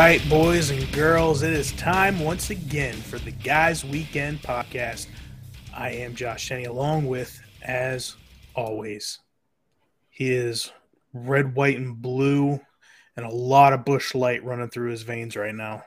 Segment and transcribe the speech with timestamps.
[0.00, 5.08] Right, boys and girls, it is time once again for the Guys Weekend podcast.
[5.76, 8.16] I am Josh Shenny, along with, as
[8.54, 9.18] always,
[10.08, 10.72] he is
[11.12, 12.58] red, white, and blue,
[13.14, 15.82] and a lot of Busch Light running through his veins right now.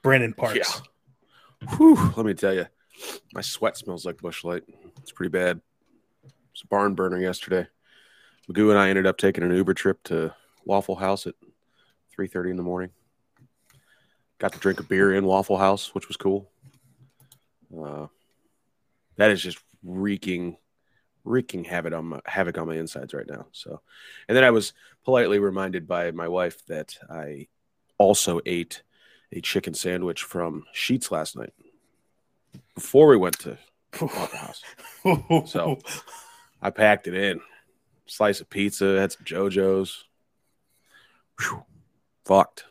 [0.00, 0.80] Brandon Parks.
[1.60, 1.68] Yeah.
[1.76, 2.64] Whew, let me tell you,
[3.34, 4.62] my sweat smells like Busch Light.
[5.02, 5.60] It's pretty bad.
[6.24, 7.66] It's a barn burner yesterday.
[8.50, 10.34] Magoo and I ended up taking an Uber trip to
[10.64, 11.34] Waffle House at
[12.18, 12.90] 3.30 in the morning.
[14.40, 16.50] Got to drink a beer in Waffle House, which was cool.
[17.72, 18.06] Uh,
[19.16, 20.56] that is just wreaking
[21.24, 23.46] wreaking havoc on my, havoc on my insides right now.
[23.52, 23.82] So,
[24.26, 24.72] and then I was
[25.04, 27.48] politely reminded by my wife that I
[27.98, 28.82] also ate
[29.30, 31.52] a chicken sandwich from Sheetz last night
[32.74, 33.58] before we went to
[34.00, 34.62] Waffle House.
[35.50, 35.78] So
[36.62, 37.40] I packed it in.
[38.06, 40.04] Slice of pizza, had some JoJo's.
[41.38, 41.64] Whew.
[42.24, 42.64] Fucked.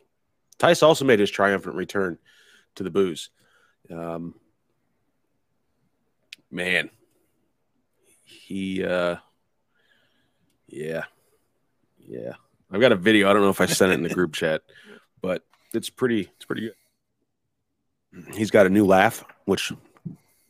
[0.60, 2.18] Tice also made his triumphant return
[2.76, 3.30] to the booze.
[3.90, 4.36] Um,
[6.52, 6.90] man,
[8.24, 9.16] he, uh,
[10.68, 11.04] yeah,
[11.98, 12.34] yeah.
[12.70, 13.30] I've got a video.
[13.30, 14.62] I don't know if I sent it in the group chat,
[15.22, 15.44] but
[15.74, 16.70] it's pretty, it's pretty
[18.12, 18.36] good.
[18.36, 19.72] He's got a new laugh, which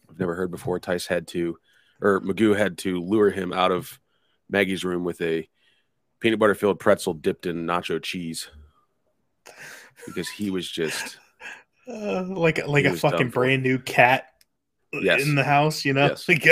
[0.10, 0.80] I've never heard before.
[0.80, 1.58] Tice had to,
[2.02, 4.00] or Magoo had to lure him out of
[4.50, 5.48] Maggie's room with a
[6.20, 8.50] peanut butter filled pretzel dipped in nacho cheese
[10.06, 11.18] because he was just
[11.88, 14.26] uh, like like a fucking brand new cat
[14.92, 15.22] Yes.
[15.22, 16.08] in the house, you know?
[16.08, 16.28] Yes.
[16.28, 16.46] Like,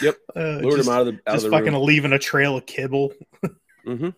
[0.00, 0.16] Yep.
[0.36, 1.82] uh, lured just, him out of the out just of the fucking room.
[1.84, 3.12] leaving a trail of kibble.
[3.86, 4.10] Mm-hmm.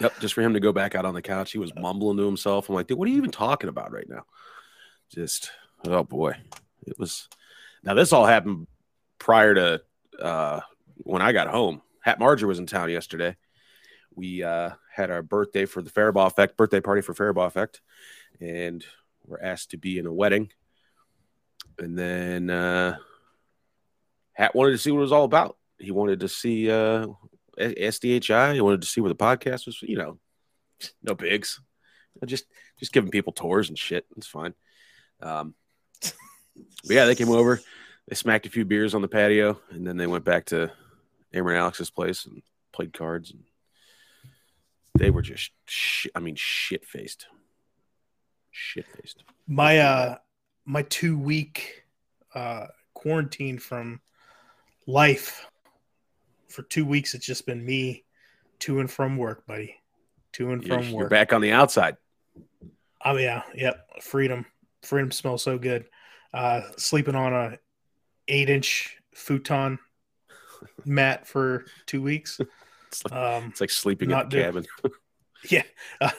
[0.00, 2.24] Yep, just for him to go back out on the couch, he was mumbling to
[2.26, 2.68] himself.
[2.68, 4.24] I'm like, dude, what are you even talking about right now?
[5.10, 5.50] Just,
[5.86, 6.34] oh boy,
[6.86, 7.28] it was.
[7.84, 8.66] Now this all happened
[9.18, 9.82] prior to
[10.20, 10.60] uh,
[10.96, 11.82] when I got home.
[12.00, 13.36] Hat Marger was in town yesterday.
[14.14, 17.80] We uh, had our birthday for the Faribault Effect birthday party for Faribault Effect,
[18.40, 18.84] and
[19.26, 20.50] we're asked to be in a wedding.
[21.78, 22.96] And then uh,
[24.32, 25.56] Hat wanted to see what it was all about.
[25.78, 27.06] He wanted to see uh,
[27.58, 28.54] SDHI.
[28.54, 29.80] He wanted to see where the podcast was.
[29.82, 30.18] You know,
[31.02, 31.60] no bigs.
[32.26, 32.44] Just
[32.78, 34.06] just giving people tours and shit.
[34.16, 34.54] It's fine.
[35.20, 35.54] Um,
[36.00, 36.14] but
[36.84, 37.60] yeah, they came over.
[38.08, 40.72] They smacked a few beers on the patio, and then they went back to
[41.32, 43.30] Amber and Alex's place and played cards.
[43.30, 43.44] And
[45.02, 47.26] they were just, sh- I mean, shit faced,
[48.52, 49.24] shit faced.
[49.48, 50.16] My uh
[50.64, 51.82] my two week
[52.36, 54.00] uh quarantine from
[54.86, 55.44] life
[56.48, 58.04] for two weeks it's just been me
[58.60, 59.74] to and from work, buddy.
[60.34, 61.10] To and You're, from you're work.
[61.10, 61.96] back on the outside.
[63.04, 63.84] Oh yeah, yep.
[64.00, 64.46] Freedom.
[64.84, 65.86] Freedom smells so good.
[66.32, 67.58] Uh sleeping on a
[68.28, 69.80] eight inch futon
[70.84, 72.40] mat for two weeks.
[72.92, 74.66] It's like, Um it's like sleeping in the do- cabin.
[75.50, 75.62] yeah.
[76.00, 76.10] Uh,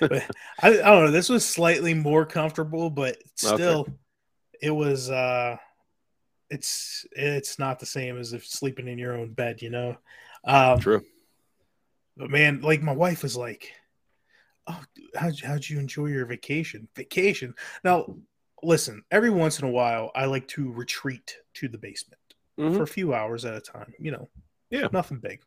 [0.00, 0.20] I,
[0.62, 1.10] I don't know.
[1.10, 3.86] This was slightly more comfortable, but still
[4.60, 5.56] it was uh
[6.50, 9.96] it's it's not the same as if sleeping in your own bed, you know.
[10.44, 11.02] Um True.
[12.16, 13.72] But man, like my wife was like,
[14.66, 14.80] "Oh,
[15.16, 16.86] how'd you, how'd you enjoy your vacation?
[16.94, 17.54] Vacation."
[17.84, 18.16] Now,
[18.62, 19.02] listen.
[19.10, 22.20] Every once in a while, I like to retreat to the basement
[22.60, 22.76] Mhm.
[22.76, 23.94] for a few hours at a time.
[23.98, 24.28] You know,
[24.70, 24.88] Yeah.
[24.92, 25.40] nothing big.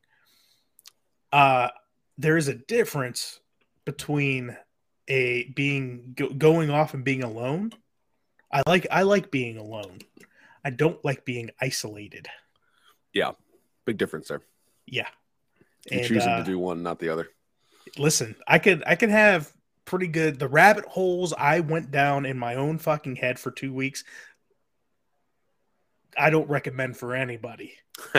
[1.35, 1.69] Uh
[2.17, 3.41] there is a difference
[3.83, 4.55] between
[5.07, 7.71] a being go, going off and being alone.
[8.51, 9.99] I like I like being alone.
[10.63, 12.27] I don't like being isolated.
[13.13, 13.31] Yeah,
[13.85, 14.41] big difference there.
[14.85, 15.07] Yeah.
[15.91, 17.29] And, choosing uh, to do one, not the other.
[17.97, 19.53] listen i could i could have
[19.85, 23.71] pretty good the rabbit holes i went down in my own fucking head for two
[23.71, 24.03] weeks
[26.17, 27.73] i don't recommend for anybody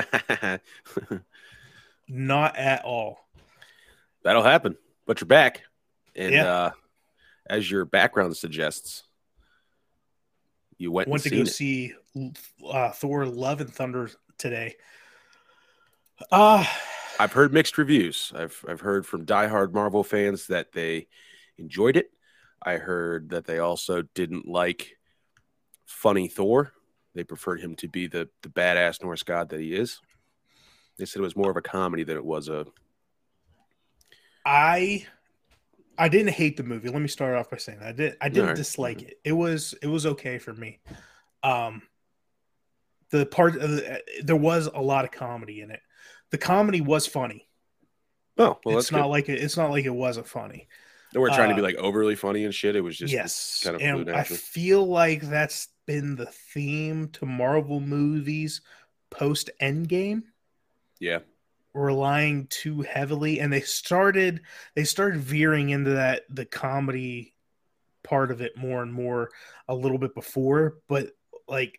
[2.09, 3.21] not at all
[4.23, 4.77] That'll happen,
[5.07, 5.63] but you're back.
[6.17, 6.45] And Yeah.
[6.47, 6.71] uh,
[7.49, 9.05] as your background suggests,
[10.79, 11.95] you went, went to go seen see
[12.69, 14.75] uh, thor love and thunder today
[16.31, 16.65] uh.
[17.19, 18.33] I've heard mixed reviews.
[18.35, 21.09] I've I've heard from diehard Marvel fans that they
[21.57, 22.11] enjoyed it.
[22.63, 24.97] I heard that they also didn't like
[25.87, 26.73] funny Thor.
[27.15, 30.01] They preferred him to be the the badass Norse god that he is.
[30.99, 32.67] They said it was more of a comedy than it was a
[34.47, 35.05] i
[35.99, 37.89] i didn't hate the movie let me start off by saying that.
[37.89, 38.57] i did i didn't Alright.
[38.57, 40.79] dislike it it was it was okay for me
[41.43, 41.83] um
[43.11, 45.81] the part of the, there was a lot of comedy in it
[46.31, 47.49] the comedy was funny
[48.39, 48.79] oh well.
[48.79, 49.09] it's not good.
[49.09, 50.69] like it, it's not like it wasn't funny
[51.13, 52.77] They weren't trying to be uh, like overly funny and shit.
[52.77, 57.27] It was just yes kind of and i feel like that's been the theme to
[57.27, 58.61] marvel movies
[59.11, 60.23] post endgame
[61.01, 61.19] yeah.
[61.75, 64.41] relying too heavily and they started
[64.75, 67.35] they started veering into that the comedy
[68.03, 69.31] part of it more and more
[69.69, 71.11] a little bit before but
[71.49, 71.79] like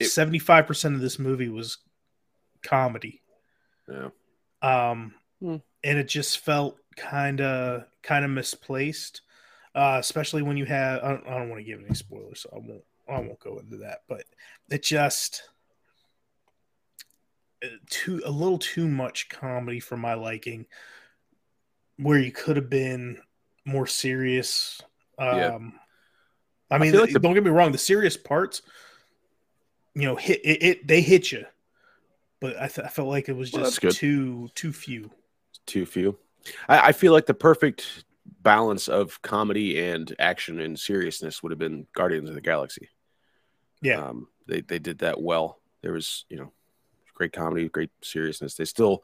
[0.00, 1.78] It- 75% of this movie was
[2.62, 3.22] comedy
[3.88, 4.08] Yeah.
[4.62, 5.56] um Hmm.
[5.84, 9.20] and it just felt kind of kind of misplaced
[9.76, 12.58] uh especially when you have i don't, don't want to give any spoilers so i
[12.58, 14.24] won't i won't go into that but
[14.68, 15.44] it just
[17.90, 20.66] too a little too much comedy for my liking
[21.96, 23.20] where you could have been
[23.64, 24.80] more serious
[25.18, 25.58] um Yeah.
[26.70, 28.62] i mean feel like the- don't get me wrong the serious parts
[29.94, 31.44] you know hit it, it they hit you
[32.40, 33.90] but I, th- I felt like it was just good.
[33.92, 35.10] too too few
[35.66, 36.16] Too few.
[36.68, 38.04] I, I feel like the perfect
[38.42, 42.88] balance of comedy and action and seriousness would have been Guardians of the Galaxy.
[43.82, 44.00] Yeah.
[44.04, 45.58] Um, they they did that well.
[45.82, 46.52] There was you know
[47.18, 48.54] great comedy, great seriousness.
[48.54, 49.02] They still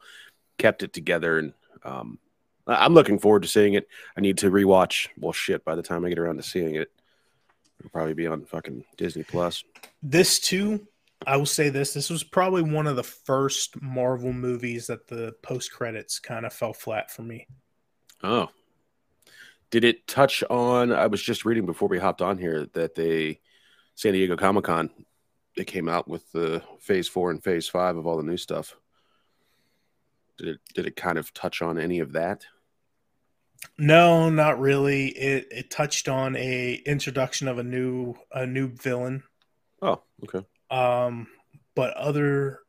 [0.57, 1.53] kept it together, and
[1.83, 2.17] um,
[2.65, 3.87] I'm looking forward to seeing it.
[4.17, 5.09] I need to rewatch.
[5.19, 5.63] Well, shit.
[5.63, 6.91] By the time I get around to seeing it,
[7.79, 9.63] it'll probably be on fucking Disney Plus.
[10.01, 10.87] this too
[11.27, 15.33] i will say this this was probably one of the first marvel movies that the
[15.41, 17.47] post credits kind of fell flat for me
[18.23, 18.49] Oh.
[19.71, 20.91] Did it touch on?
[20.91, 23.39] I was just reading before we hopped on here that they,
[23.95, 24.89] San Diego Comic Con,
[25.55, 28.75] they came out with the phase four and phase five of all the new stuff.
[30.37, 32.45] Did it, did it kind of touch on any of that?
[33.79, 39.23] no not really it it touched on a introduction of a new a new villain
[39.81, 40.45] Oh, okay.
[40.69, 41.27] um
[41.73, 42.59] but other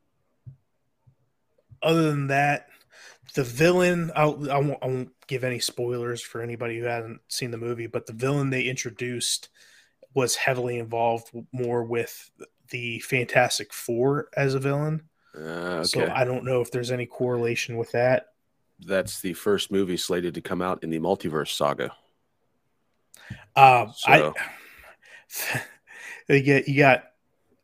[1.83, 2.67] other than that
[3.35, 7.51] the villain I'll, I, won't, I won't give any spoilers for anybody who hasn't seen
[7.51, 9.49] the movie but the villain they introduced
[10.15, 12.31] was heavily involved more with
[12.69, 15.01] the fantastic four as a villain
[15.37, 18.27] Uh, so i don't know if there's any correlation with that
[18.79, 21.91] That's the first movie slated to come out in the multiverse saga.
[23.55, 24.33] um So-
[26.29, 27.03] i you get you got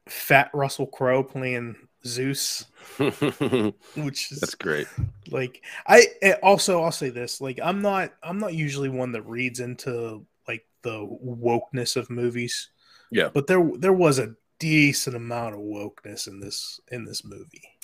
[0.07, 2.65] fat russell crowe playing zeus
[2.97, 4.88] which is That's great.
[5.31, 9.21] like i eh, also i'll say this like i'm not i'm not usually one that
[9.23, 12.69] reads into like the wokeness of movies
[13.11, 13.29] Yeah.
[13.33, 17.77] but there there was a decent amount of wokeness in this in this movie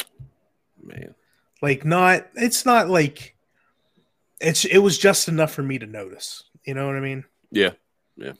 [0.81, 1.13] Man.
[1.61, 3.35] like not it's not like
[4.39, 7.71] it's it was just enough for me to notice you know what i mean Yeah.
[8.15, 8.31] Yeah.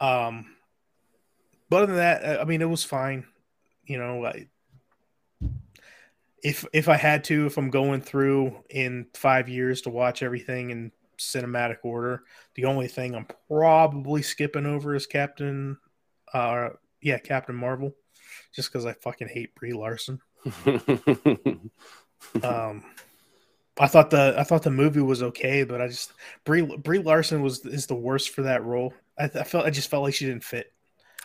[0.00, 0.56] Um
[1.70, 3.24] but other than that i mean it was fine
[3.84, 4.48] you know I,
[6.42, 10.70] if if i had to if i'm going through in five years to watch everything
[10.70, 15.78] in cinematic order the only thing i'm probably skipping over is captain
[16.34, 17.94] uh yeah captain marvel
[18.54, 20.20] just because i fucking hate brie larson
[22.42, 22.84] um
[23.80, 26.12] I thought the I thought the movie was okay, but I just
[26.44, 28.92] Brie Brie Larson was is the worst for that role.
[29.18, 30.72] I, I felt I just felt like she didn't fit.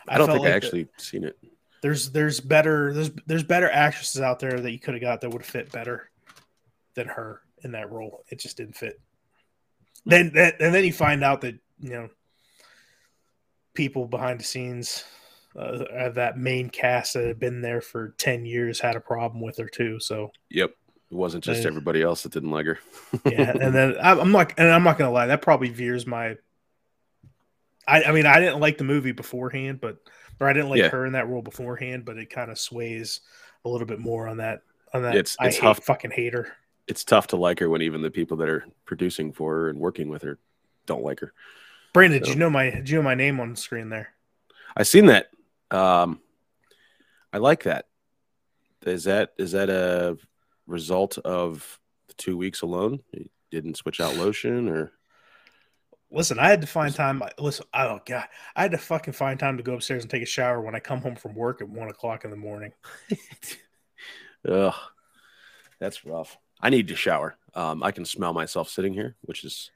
[0.06, 1.36] I don't think I like that actually seen it.
[1.82, 5.30] there's there's better there's there's better actresses out there that you could have got that
[5.30, 6.10] would have fit better
[6.94, 8.24] than her in that role.
[8.30, 9.00] It just didn't fit.
[10.06, 12.08] Then that and then you find out that you know
[13.74, 15.02] people behind the scenes
[15.56, 19.56] uh, that main cast that had been there for ten years had a problem with
[19.58, 20.00] her too.
[20.00, 20.70] So Yep.
[21.10, 22.78] It wasn't just Uh, everybody else that didn't like her.
[23.26, 26.36] yeah, and then I- I'm not, and I'm not gonna lie, that probably veers my.
[27.86, 29.98] I, I mean, I didn't like the movie beforehand, but
[30.40, 30.88] or I didn't like Yeah.
[30.88, 33.20] her in that role beforehand, but it kind of sways
[33.64, 34.62] a little bit more on that.
[34.92, 35.84] On that, It's- I it's hate, tough.
[35.84, 36.48] fucking hate her.
[36.86, 39.78] it's tough to like her when even the people that are producing for her and
[39.78, 40.38] working with her
[40.86, 41.32] don't like her.
[41.92, 44.14] Brandon, did you know my did you know my name on the screen there?
[44.76, 45.30] I seen that.
[45.74, 46.20] Um,
[47.32, 47.86] I like that.
[48.86, 50.16] Is that is that a
[50.66, 53.00] result of the two weeks alone?
[53.12, 54.92] You didn't switch out lotion or
[56.10, 57.22] Listen, I had to find time.
[57.40, 60.26] Listen, oh god, I had to fucking find time to go upstairs and take a
[60.26, 62.72] shower when I come home from work at one o'clock in the morning.
[64.48, 64.74] Ugh,
[65.80, 66.38] that's rough.
[66.60, 67.36] I need to shower.
[67.54, 69.72] Um, I can smell myself sitting here, which is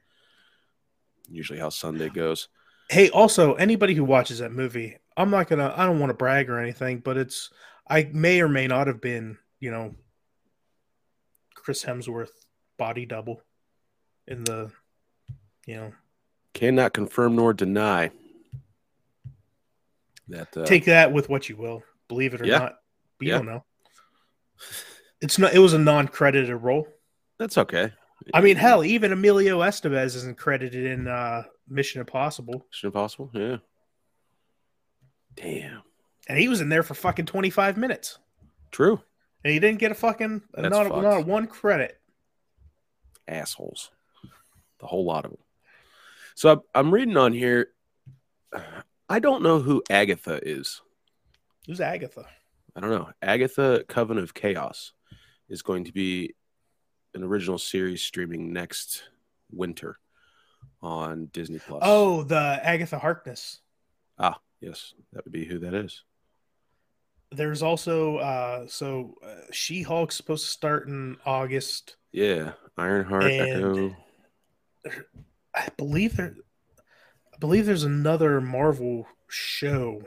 [1.29, 2.47] usually how Sunday goes.
[2.89, 5.73] Hey, also anybody who watches that movie, I'm not gonna.
[5.75, 7.49] I don't want to brag or anything, but it's.
[7.89, 9.95] I may or may not have been, you know,
[11.55, 12.29] Chris Hemsworth
[12.77, 13.41] body double
[14.27, 14.71] in the,
[15.65, 15.91] you know,
[16.53, 18.11] Cannot confirm nor deny
[20.29, 20.55] that.
[20.55, 22.59] Uh, take that with what you will, believe it or Yeah.
[22.59, 22.75] not.
[23.19, 23.37] You Yeah.
[23.37, 23.65] don't know.
[25.21, 25.53] It's not.
[25.53, 26.87] It was a non-credited role.
[27.37, 27.91] that's okay.
[28.33, 33.31] I mean, hell, even Emilio Estevez isn't credited in uh, Mission Impossible, Mission Impossible.
[33.33, 33.57] Yeah.
[35.35, 35.81] Damn.
[36.27, 38.17] and he was in there for fucking 25 minutes,
[38.71, 39.01] True.
[39.43, 41.01] and he didn't get a fucking That's not fucked.
[41.03, 41.99] not one credit.
[43.27, 43.91] assholes,
[44.79, 45.39] the whole lot of them.
[46.35, 47.69] So I'm, I'm reading on here.
[49.09, 50.81] I don't know who Agatha is.
[51.67, 52.25] Who's Agatha?
[52.75, 53.09] I don't know.
[53.21, 54.93] Agatha Coven of Chaos
[55.49, 56.33] is going to be
[57.13, 59.03] an original series streaming next
[59.51, 59.99] winter
[60.81, 61.81] on Disney Plus.
[61.83, 63.59] Oh, the Agatha Harkness.
[64.17, 66.03] ah, yes, that would be who that is.
[67.31, 71.97] There's also uh so uh, She-Hulk's supposed to start in August.
[72.11, 73.95] Yeah, Ironheart, Echo.
[75.55, 76.35] I believe there
[77.33, 80.01] I believe there's another Marvel show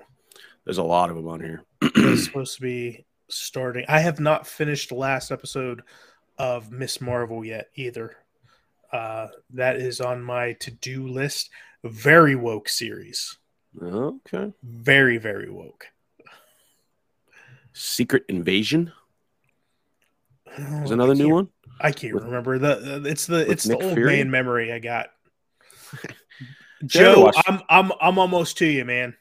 [0.65, 1.63] There's a lot of them on here.
[1.95, 3.85] that's supposed to be starting.
[3.89, 5.83] I have not finished the last episode
[6.39, 8.17] of Miss Marvel yet either.
[8.93, 11.51] Uh, that is on my to-do list.
[11.85, 13.39] Very woke series.
[13.81, 14.53] Okay.
[14.63, 15.87] Very, very woke.
[17.73, 18.93] Secret Invasion
[20.59, 21.49] Oh, is another new one.
[21.81, 23.03] I can't With- remember the.
[23.07, 24.17] It's the it's Nick the old Fury?
[24.17, 25.09] man memory I got.
[26.85, 29.17] Joe, I'm I'm I'm almost to you, man.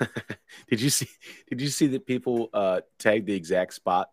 [0.70, 1.08] did you see?
[1.50, 4.08] Did you see that people uh, tagged the exact spot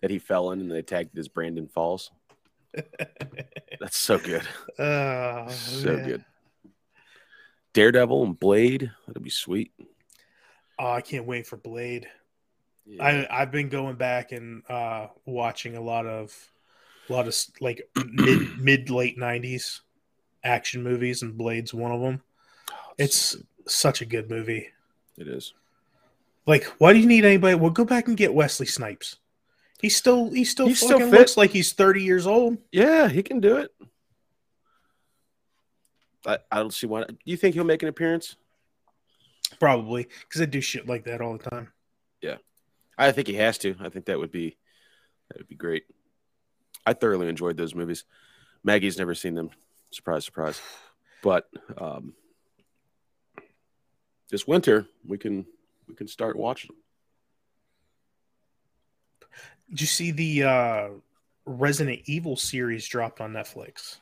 [0.00, 2.10] that he fell in, and they tagged it as Brandon Falls?
[3.80, 4.42] That's so good.
[4.78, 6.06] Oh, So man.
[6.06, 6.24] good.
[7.72, 8.90] Daredevil and Blade.
[9.06, 9.72] That'd be sweet.
[10.78, 12.08] Oh, I can't wait for Blade.
[12.86, 13.04] Yeah.
[13.30, 16.34] I I've been going back and uh watching a lot of
[17.08, 19.82] a lot of like mid mid late nineties
[20.42, 22.22] action movies, and Blade's one of them.
[22.70, 24.68] Oh, It's so such a good movie.
[25.18, 25.52] it is.
[26.46, 27.54] Like, why do you need anybody?
[27.54, 29.16] Well, go back and get Wesley Snipes.
[29.80, 31.10] He still he still He's still fit.
[31.10, 32.56] looks like he's thirty years old.
[32.72, 33.70] Yeah, he can do it.
[36.26, 37.04] I, I don't see why.
[37.04, 38.36] Do you think he'll make an appearance?
[39.58, 41.72] Probably because they do shit like that all the time.
[42.20, 42.36] Yeah,
[42.96, 43.74] I think he has to.
[43.80, 44.56] I think that would be
[45.28, 45.84] that would be great.
[46.86, 48.04] I thoroughly enjoyed those movies.
[48.62, 49.50] Maggie's never seen them.
[49.90, 50.60] Surprise, surprise.
[51.22, 51.48] But
[51.78, 52.14] um,
[54.30, 55.46] this winter we can
[55.88, 56.70] we can start watching.
[59.68, 60.88] Did you see the uh,
[61.44, 63.98] Resident Evil series dropped on Netflix?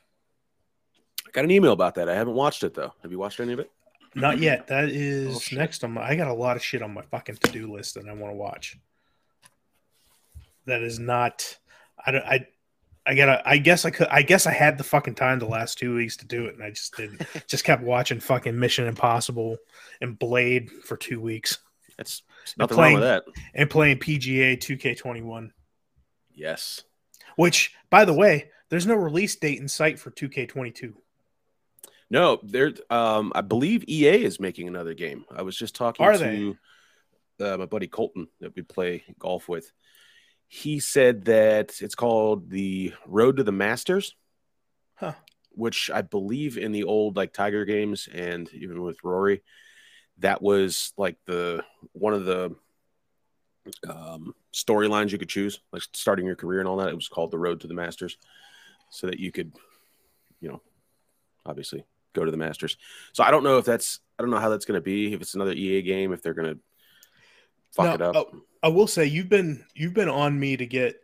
[1.29, 2.09] I got an email about that.
[2.09, 2.93] I haven't watched it though.
[3.03, 3.71] Have you watched any of it?
[4.15, 4.67] Not yet.
[4.69, 6.03] That is Oh, next on my.
[6.03, 8.33] I got a lot of shit on my fucking to do list that I want
[8.33, 8.77] to watch.
[10.67, 11.57] That is not.
[12.05, 12.25] I don't.
[12.25, 12.47] I.
[13.07, 13.43] I gotta.
[13.49, 14.09] I guess I could.
[14.09, 16.63] I guess I had the fucking time the last two weeks to do it, and
[16.63, 17.23] I just didn't.
[17.47, 19.57] just kept watching fucking Mission Impossible
[20.01, 21.59] and Blade for two weeks,
[21.97, 22.23] That's
[22.59, 23.43] nothing playing- wrong with that.
[23.55, 25.51] and playing PGA 2K21.
[26.35, 26.83] Yes.
[27.37, 30.93] Which, by the way, there's no release date in sight for 2K22.
[32.11, 32.73] No, there.
[32.91, 35.25] Um, I believe EA is making another game.
[35.35, 36.57] I was just talking Are to
[37.41, 39.71] uh, my buddy Colton that we play golf with.
[40.47, 44.17] He said that it's called the Road to the Masters,
[44.95, 45.13] Huh.
[45.51, 49.43] which I believe in the old like Tiger games and even with Rory,
[50.19, 51.63] that was like the
[51.93, 52.57] one of the
[53.87, 56.89] um, storylines you could choose, like starting your career and all that.
[56.89, 58.17] It was called the Road to the Masters,
[58.91, 59.53] so that you could,
[60.41, 60.63] you know,
[61.45, 61.85] obviously
[62.19, 62.77] go to the Masters.
[63.13, 65.13] So I don't know if that's I don't know how that's going to be.
[65.13, 66.61] If it's another EA game, if they're going to
[67.73, 68.17] fuck Now, it up.
[68.17, 70.97] oh, I will say you've been you've been on me to get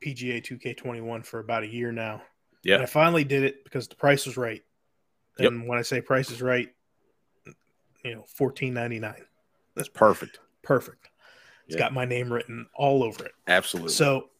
[0.00, 2.22] PGA 2K21 for about a year now.
[2.62, 2.74] Yeah.
[2.74, 4.62] And I finally did it because the price was right.
[5.38, 5.52] Yep.
[5.52, 6.68] And when I say price is right,
[8.04, 9.24] you know, fourteen ninety nine.
[9.74, 10.40] That's perfect.
[10.62, 11.08] Perfect.
[11.66, 11.80] It's Yeah.
[11.80, 13.32] got my name written all over it.
[13.46, 13.92] Absolutely.
[13.92, 14.30] So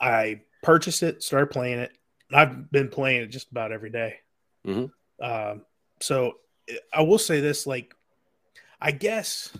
[0.00, 1.92] I purchased it, started playing it.
[2.32, 4.20] I've been playing it just about every day.
[4.66, 4.90] Mhm.
[5.20, 5.62] Um,
[6.00, 6.38] so
[6.92, 7.94] I will say this: like,
[8.80, 9.56] I guess,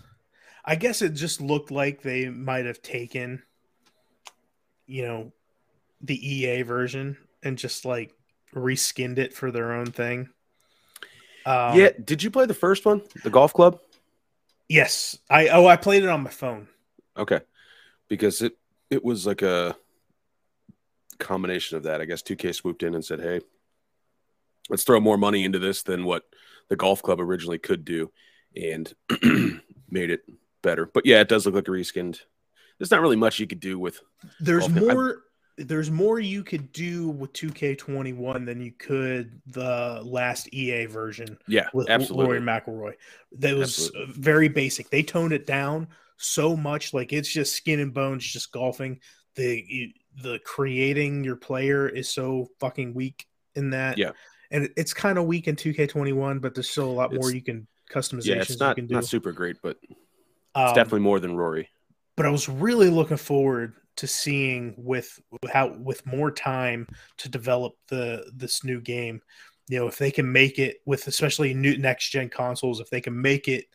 [0.65, 3.43] I guess it just looked like they might have taken,
[4.85, 5.31] you know,
[6.01, 8.13] the EA version and just like
[8.53, 10.29] reskinned it for their own thing.
[11.45, 11.89] Um, yeah.
[12.03, 13.79] Did you play the first one, the golf club?
[14.67, 15.17] Yes.
[15.29, 16.67] I oh I played it on my phone.
[17.17, 17.39] Okay.
[18.09, 18.57] Because it
[18.89, 19.75] it was like a
[21.19, 22.01] combination of that.
[22.01, 23.41] I guess 2K swooped in and said, "Hey,
[24.69, 26.23] let's throw more money into this than what
[26.69, 28.11] the golf club originally could do,"
[28.55, 28.93] and
[29.89, 30.21] made it
[30.61, 30.85] better.
[30.85, 32.19] But yeah, it does look like a reskinned.
[32.77, 33.99] There's not really much you could do with.
[34.39, 35.23] There's Golf- I- more.
[35.59, 41.67] There's more you could do with 2K21 than you could the last EA version Yeah,
[41.73, 42.37] with absolutely.
[42.37, 42.93] Rory McIlroy.
[43.39, 44.13] That was Absolutely.
[44.21, 44.91] very basic.
[44.91, 48.99] They toned it down so much, like it's just skin and bones, just golfing.
[49.33, 53.97] The the creating your player is so fucking weak in that.
[53.97, 54.11] Yeah.
[54.51, 57.41] And it's kind of weak in 2K21, but there's still a lot more It's- you
[57.41, 58.95] can customizations Yeah, it's not you can do.
[58.95, 59.93] not super great, but it's
[60.55, 61.69] Um, definitely more than Rory.
[62.15, 65.19] but I was really looking forward to seeing with
[65.51, 66.87] how with more time
[67.17, 69.21] to develop the this new game.
[69.69, 73.01] You know, if they can make it with especially new next gen consoles, if they
[73.01, 73.65] can make it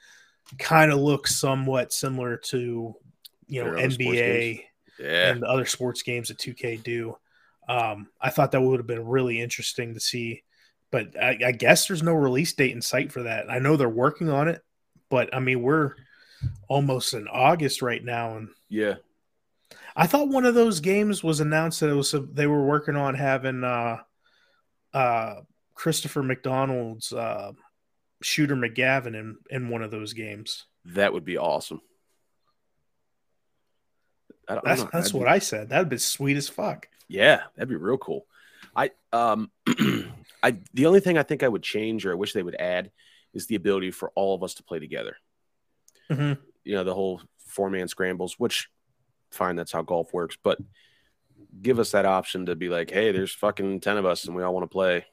[0.58, 2.94] kind of look somewhat similar to
[3.46, 4.64] you know NBA
[4.98, 5.30] Yeah.
[5.30, 7.16] and the other sports games that 2K do.
[7.68, 10.42] Um, I thought that would have been really interesting to see,
[10.92, 13.50] but I, I guess there's no release date in sight for that.
[13.50, 14.62] I know they're working on it,
[15.10, 15.94] but I mean we're
[16.68, 18.94] almost in August right now, and yeah.
[19.96, 23.14] I thought one of those games was announced that it was they were working on
[23.14, 23.98] having uh,
[24.94, 25.34] uh,
[25.74, 27.52] Christopher McDonald's uh,
[28.22, 30.66] Shooter McGavin in in one of those games.
[30.84, 31.80] That would be awesome.
[34.48, 34.90] I don't, That's know.
[34.92, 35.68] that's That'd what be- I said.
[35.68, 36.88] That'd be sweet as fuck.
[37.08, 38.26] Yeah, that'd be real cool.
[38.74, 39.50] I um
[40.42, 42.90] I the only thing I think I would change or I wish they would add
[43.32, 45.16] is the ability for all of us to play together.
[46.10, 46.38] Mhm.
[46.64, 48.68] You know, the whole four man scrambles, which
[49.30, 50.58] fine, that's how golf works, but
[51.60, 54.42] give us that option to be like, hey, there's fucking ten of us and we
[54.42, 55.06] all want to play.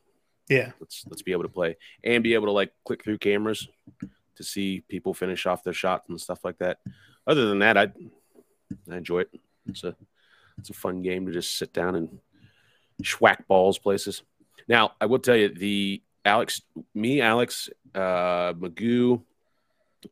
[0.49, 3.67] Yeah, Let's let's be able to play and be able to like click through cameras
[4.35, 6.79] to see people finish off their shots and stuff like that.
[7.27, 7.91] Other than that, I
[8.89, 9.29] I enjoy it.
[9.67, 9.95] It's a
[10.57, 12.19] it's a fun game to just sit down and
[13.03, 14.23] schwack balls places.
[14.69, 16.61] Now, I will tell you the Alex,
[16.93, 19.23] me, Alex, uh, Magoo,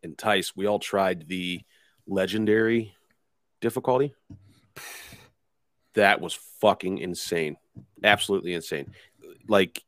[0.04, 1.62] and Tice, we all tried the
[2.08, 2.96] legendary
[3.62, 4.14] difficulty.
[5.94, 7.58] That was fucking insane.
[8.04, 8.92] Absolutely insane.
[9.48, 9.84] Like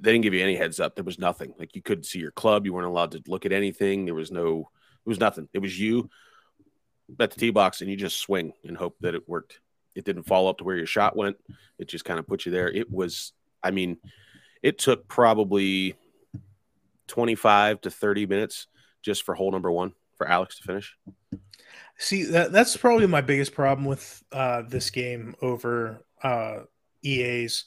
[0.00, 0.94] they didn't give you any heads up.
[0.94, 1.54] There was nothing.
[1.58, 2.64] Like you couldn't see your club.
[2.64, 4.06] You weren't allowed to look at anything.
[4.06, 4.70] There was no,
[5.04, 5.48] it was nothing.
[5.52, 6.08] It was you
[7.20, 9.60] at the tee box and you just swing and hope that it worked.
[9.94, 11.36] It didn't fall up to where your shot went.
[11.78, 12.68] It just kind of put you there.
[12.68, 13.32] It was,
[13.66, 13.98] I mean,
[14.62, 15.96] it took probably
[17.08, 18.68] 25 to 30 minutes
[19.02, 20.96] just for hole number one for Alex to finish.
[21.98, 26.60] See, that that's probably my biggest problem with uh, this game over uh,
[27.02, 27.64] EA's.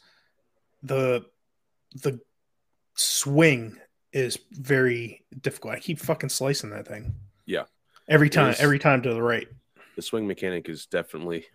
[0.84, 1.26] The
[1.96, 2.20] the
[2.96, 3.78] swing
[4.14, 5.74] is very difficult.
[5.74, 7.16] I keep fucking slicing that thing.
[7.46, 7.64] Yeah.
[8.08, 8.60] Every time, is.
[8.60, 9.48] every time to the right.
[9.96, 11.46] The swing mechanic is definitely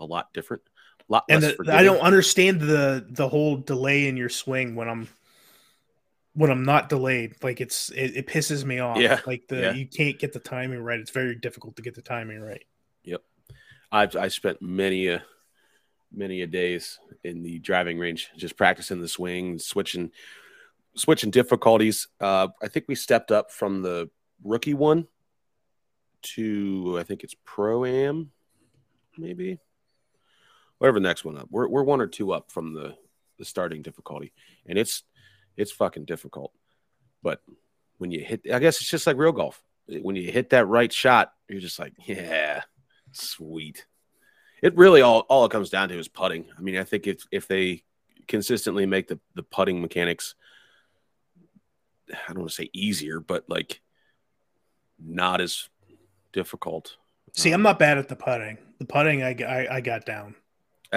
[0.00, 0.62] a lot different.
[1.08, 1.56] Lot And the.
[1.70, 5.08] I don't understand the the whole delay in your swing when I'm
[6.34, 7.34] when I'm not delayed.
[7.42, 8.98] Like it's it, it pisses me off.
[8.98, 9.20] Yeah.
[9.26, 9.72] Like the Yeah.
[9.72, 10.98] you can't get the timing right.
[10.98, 12.64] It's very difficult to get the timing right.
[13.04, 13.22] Yep.
[13.92, 15.22] I've I spent many a
[16.12, 20.10] many a days in the driving range just practicing the swing, switching
[20.96, 22.08] switching difficulties.
[22.20, 24.10] Uh, I think we stepped up from the
[24.42, 25.06] rookie one
[26.22, 28.30] to I think it's pro am,
[29.18, 29.58] maybe
[30.84, 31.48] whatever the next one up.
[31.50, 32.94] We're we're one or two up from the
[33.38, 34.34] the starting difficulty,
[34.66, 35.02] and it's
[35.56, 36.52] it's fucking difficult.
[37.22, 37.40] But
[37.96, 39.62] when you hit, I guess it's just like real golf.
[39.88, 42.64] When you hit that right shot, you're just like, yeah,
[43.12, 43.86] sweet.
[44.60, 46.44] It really all all it comes down to is putting.
[46.54, 47.84] I mean, I think if if they
[48.28, 50.34] consistently make the the putting mechanics,
[52.10, 53.80] I don't want to say easier, but like
[55.02, 55.70] not as
[56.34, 56.98] difficult.
[57.32, 58.58] See, I'm not bad at the putting.
[58.80, 60.34] The putting I I, I got down.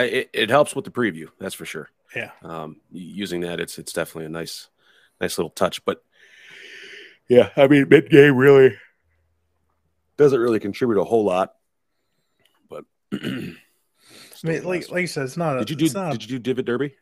[0.03, 1.89] It, it helps with the preview, that's for sure.
[2.15, 2.31] Yeah.
[2.41, 4.69] Um, using that, it's it's definitely a nice
[5.19, 5.83] nice little touch.
[5.85, 6.03] But
[7.27, 8.77] yeah, I mean, mid game really
[10.17, 11.55] doesn't really contribute a whole lot.
[12.69, 13.17] But I
[14.43, 15.57] mean, like like I said, it's not.
[15.57, 16.95] A, did you do not a- did you do Divot Derby?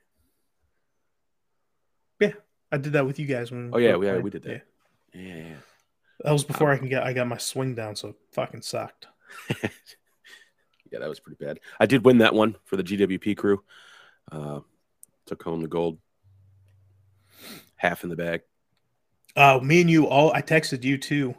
[2.20, 2.34] Yeah,
[2.72, 3.72] I did that with you guys when.
[3.74, 4.64] Oh yeah, we, yeah, we did that.
[5.14, 5.56] Yeah, yeah, yeah.
[6.24, 7.04] That was before I can get.
[7.04, 9.08] I got my swing down, so it fucking sucked.
[10.92, 11.60] yeah, that was pretty bad.
[11.80, 13.64] I did win that one for the GWP crew.
[14.32, 14.62] Uh,
[15.26, 15.98] took home the gold,
[17.76, 18.42] half in the bag.
[19.36, 20.32] Uh, me and you all.
[20.34, 21.36] I texted you too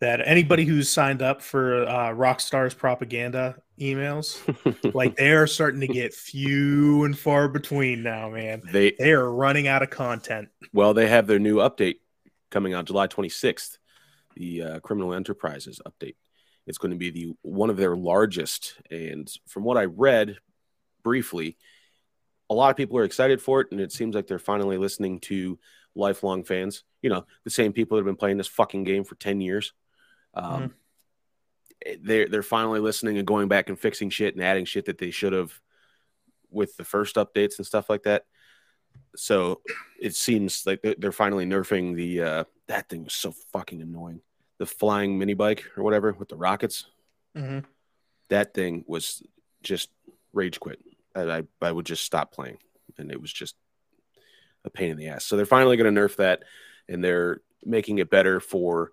[0.00, 4.40] that anybody who's signed up for uh, Rockstar's propaganda emails,
[4.94, 8.62] like they are starting to get few and far between now, man.
[8.72, 10.48] they They are running out of content.
[10.72, 11.96] well, they have their new update
[12.50, 13.78] coming on July 26th,
[14.36, 16.16] the uh, Criminal Enterprises update.
[16.70, 20.38] It's going to be the one of their largest, and from what I read
[21.02, 21.56] briefly,
[22.48, 25.18] a lot of people are excited for it, and it seems like they're finally listening
[25.20, 25.58] to
[25.96, 26.84] lifelong fans.
[27.02, 29.72] You know, the same people that have been playing this fucking game for 10 years.
[30.34, 30.74] Um,
[32.00, 35.10] they're they're finally listening and going back and fixing shit and adding shit that they
[35.10, 35.52] should have
[36.50, 38.26] with the first updates and stuff like that.
[39.16, 39.60] So
[40.00, 44.20] it seems like they're- they're finally nerfing the uh, that thing was so fucking annoying.
[44.60, 46.84] The flying mini bike or whatever with the rockets.
[47.34, 47.64] Mhm.
[48.28, 49.22] That thing was
[49.62, 49.88] just
[50.34, 50.78] rage quit.
[51.16, 52.58] I, I I would just stop playing,
[52.98, 53.56] and it was just
[54.64, 55.24] a pain in the ass.
[55.24, 56.44] So they're finally going to nerf that,
[56.88, 58.92] and they're making it better for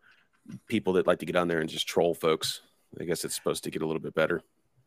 [0.68, 2.62] people that like to get on there and just troll folks.
[3.00, 4.42] I guess it's supposed to get a little bit better.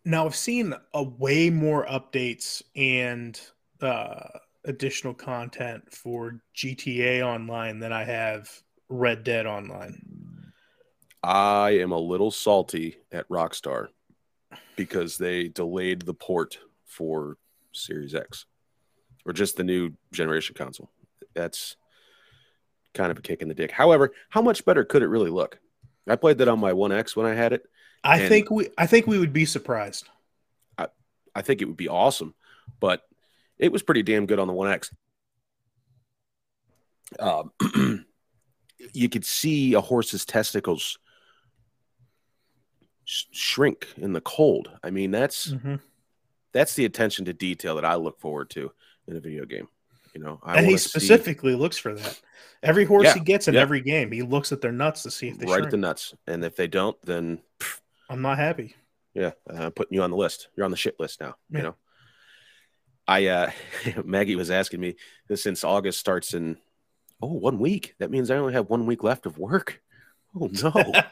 [0.07, 3.39] Now I've seen a way more updates and
[3.83, 8.49] uh, additional content for GTA Online than I have
[8.89, 10.03] Red Dead Online.
[11.23, 13.89] I am a little salty at Rockstar
[14.77, 17.37] because they delayed the port for
[17.73, 18.47] Series X
[19.27, 20.91] or just the new generation console.
[21.35, 21.77] That's
[22.95, 23.71] kind of a kick in the dick.
[23.71, 25.59] However, how much better could it really look?
[26.09, 27.63] I played that on my One X when I had it.
[28.03, 30.09] I think we I think we would be surprised.
[30.79, 30.89] I,
[31.35, 32.35] I think it would be awesome,
[32.81, 33.03] but
[33.59, 34.91] it was pretty damn good on the One X.
[37.19, 37.53] Um,
[38.95, 40.99] you could see a horse's testicles
[43.11, 44.71] sh- shrink in the cold.
[44.85, 45.77] I mean, that's Mm-hmm.
[46.53, 48.71] that's the attention to detail that I look forward to
[49.09, 49.69] in a video game.
[50.15, 52.21] You know, I and he wanna see specifically looks for that.
[52.63, 53.61] Every horse Yeah, he gets in yeah.
[53.61, 55.71] every game, he looks at their nuts to see if they right at shrink.
[55.71, 57.41] the nuts, and if they don't, then
[58.09, 58.75] I'm not happy.
[59.15, 60.49] Yeah, uh, I'm putting you on the list.
[60.57, 61.37] You're on the shit list now.
[61.51, 61.57] Yeah.
[61.59, 61.75] You know,
[63.09, 63.51] I uh
[64.05, 64.97] Maggie was asking me
[65.35, 66.59] since August starts in
[67.23, 67.95] oh one week.
[67.99, 69.81] That means I only have one week left of work.
[70.35, 70.73] Oh no,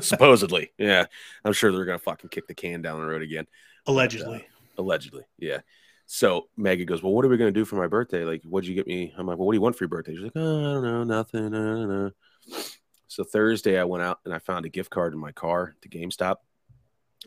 [0.00, 0.72] supposedly.
[0.78, 1.06] Yeah,
[1.44, 3.46] I'm sure they're gonna fucking kick the can down the road again.
[3.86, 4.38] Allegedly.
[4.38, 5.60] Uh, allegedly, yeah.
[6.06, 8.24] So Maggie goes, well, what are we gonna do for my birthday?
[8.24, 9.12] Like, what'd you get me?
[9.16, 10.14] I'm like, well, what do you want for your birthday?
[10.14, 11.46] She's like, oh, I don't know, nothing.
[11.46, 12.10] I don't know.
[13.08, 15.88] So Thursday, I went out and I found a gift card in my car to
[15.88, 16.36] GameStop.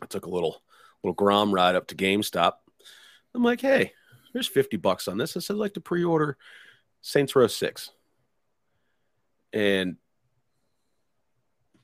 [0.00, 0.62] I took a little
[1.02, 2.52] little Grom ride up to GameStop.
[3.34, 3.92] I'm like, hey,
[4.32, 5.36] there's 50 bucks on this.
[5.36, 6.36] I said, I'd like to pre-order
[7.00, 7.90] Saints Row 6.
[9.52, 9.96] And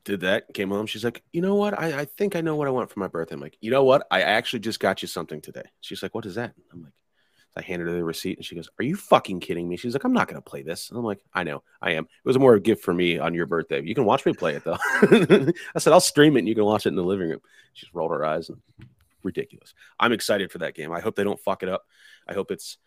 [0.08, 0.86] did that, came home.
[0.86, 1.78] She's like, you know what?
[1.78, 3.34] I, I think I know what I want for my birthday.
[3.34, 4.06] I'm like, you know what?
[4.10, 5.64] I actually just got you something today.
[5.82, 6.54] She's like, what is that?
[6.72, 6.94] I'm like,
[7.54, 9.76] I handed her the receipt and she goes, Are you fucking kidding me?
[9.76, 10.88] She's like, I'm not going to play this.
[10.88, 12.04] And I'm like, I know, I am.
[12.04, 13.82] It was more a gift for me on your birthday.
[13.82, 14.78] You can watch me play it though.
[15.74, 17.40] I said, I'll stream it and you can watch it in the living room.
[17.74, 18.58] She just rolled her eyes and
[19.22, 19.74] ridiculous.
[19.98, 20.92] I'm excited for that game.
[20.92, 21.84] I hope they don't fuck it up.
[22.28, 22.78] I hope it's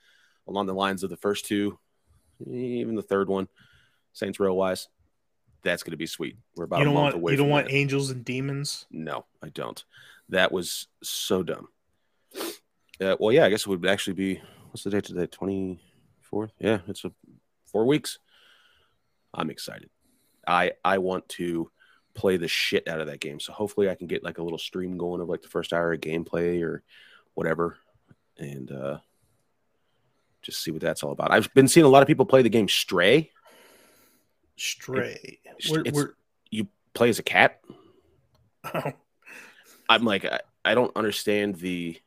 [0.47, 1.77] along the lines of the first two,
[2.49, 3.49] even the third one,
[4.13, 4.87] Saints Row wise.
[5.63, 6.37] That's going to be sweet.
[6.55, 7.73] We're about You a don't month want away you don't want that.
[7.75, 8.85] angels and demons.
[8.91, 9.83] No, I don't.
[10.29, 11.67] That was so dumb.
[12.99, 15.25] Uh, well, yeah, I guess it would actually be what's the date today?
[15.27, 15.79] Twenty
[16.21, 16.51] fourth.
[16.59, 17.11] Yeah, it's a
[17.67, 18.19] four weeks.
[19.33, 19.89] I'm excited.
[20.47, 21.69] I I want to
[22.13, 23.39] play the shit out of that game.
[23.39, 25.93] So hopefully I can get like a little stream going of like the first hour
[25.93, 26.83] of gameplay or
[27.33, 27.77] whatever,
[28.37, 28.97] and uh
[30.41, 31.31] just see what that's all about.
[31.31, 33.29] I've been seeing a lot of people play the game Stray.
[34.61, 35.39] Stray.
[35.69, 36.13] We're, we're
[36.51, 37.61] You play as a cat.
[38.73, 38.91] oh,
[39.89, 41.99] I'm like, I, I don't understand the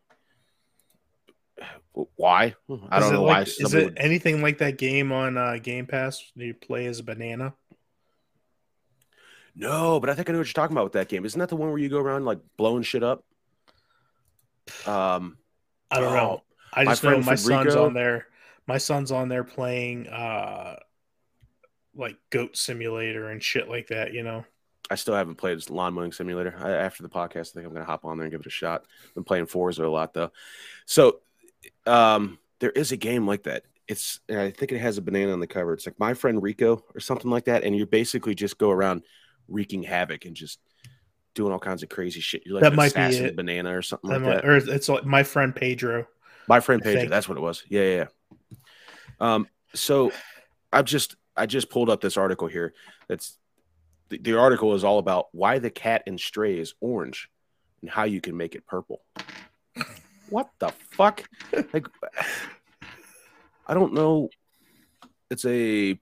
[2.17, 2.55] why.
[2.91, 3.43] I is don't know like- why.
[3.43, 6.31] Is it would- anything like that game on uh, Game Pass?
[6.37, 7.55] Do you play as a banana?
[9.57, 11.25] No, but I think I know what you're talking about with that game.
[11.25, 13.25] Isn't that the one where you go around like blowing shit up?
[14.87, 15.39] Um,
[15.91, 16.41] I don't know.
[16.41, 18.27] oh, I my just know my son's on there.
[18.67, 20.77] My son's on there playing uh
[21.97, 24.45] like goat simulator and shit like that, you know.
[24.91, 26.55] I still haven't played Lawn Mowing Simulator.
[26.59, 28.47] I, after the podcast, I think I'm going to hop on there and give it
[28.47, 28.85] a shot.
[29.15, 30.31] Been playing Forza a lot though.
[30.85, 31.21] So,
[31.87, 33.65] um, there is a game like that.
[33.89, 35.73] It's and I think it has a banana on the cover.
[35.73, 39.03] It's like My Friend Rico or something like that, and you basically just go around
[39.49, 40.59] wreaking havoc and just
[41.35, 42.43] doing all kinds of crazy shit.
[42.47, 43.37] You're like That might be it.
[43.37, 44.45] banana or something That like might- that.
[44.45, 46.07] or it's like my friend Pedro.
[46.47, 47.65] My friend Pedro, that's what it was.
[47.69, 48.05] Yeah, yeah.
[48.51, 48.55] yeah.
[49.19, 50.13] Um, so
[50.73, 52.75] I've just I just pulled up this article here.
[53.09, 53.39] That's
[54.09, 57.29] the, the article is all about why the cat in Stray is orange
[57.83, 59.03] and how you can make it purple.
[60.31, 61.25] What the fuck?
[61.73, 61.87] Like,
[63.67, 64.29] I don't know.
[65.31, 65.99] It's a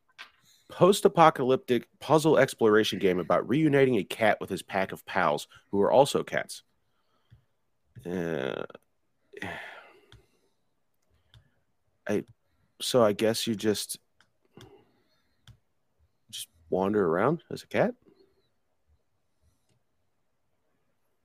[0.71, 5.93] post-apocalyptic puzzle exploration game about reuniting a cat with his pack of pals who are
[5.93, 6.63] also cats.
[8.05, 8.65] Uh,
[12.09, 12.25] I
[12.81, 14.02] so I guess you just just
[16.73, 17.95] wander around as a cat.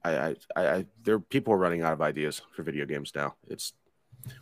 [0.03, 3.35] I, I, I, there people are running out of ideas for video games now.
[3.47, 3.73] It's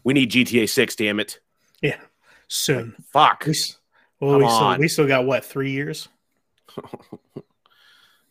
[0.04, 1.40] we need GTA Six, damn it!
[1.82, 1.98] Yeah,
[2.48, 2.96] soon.
[3.12, 3.46] Fuck.
[3.46, 3.54] We,
[4.20, 4.80] well, Come we still, on.
[4.80, 6.08] we still got what three years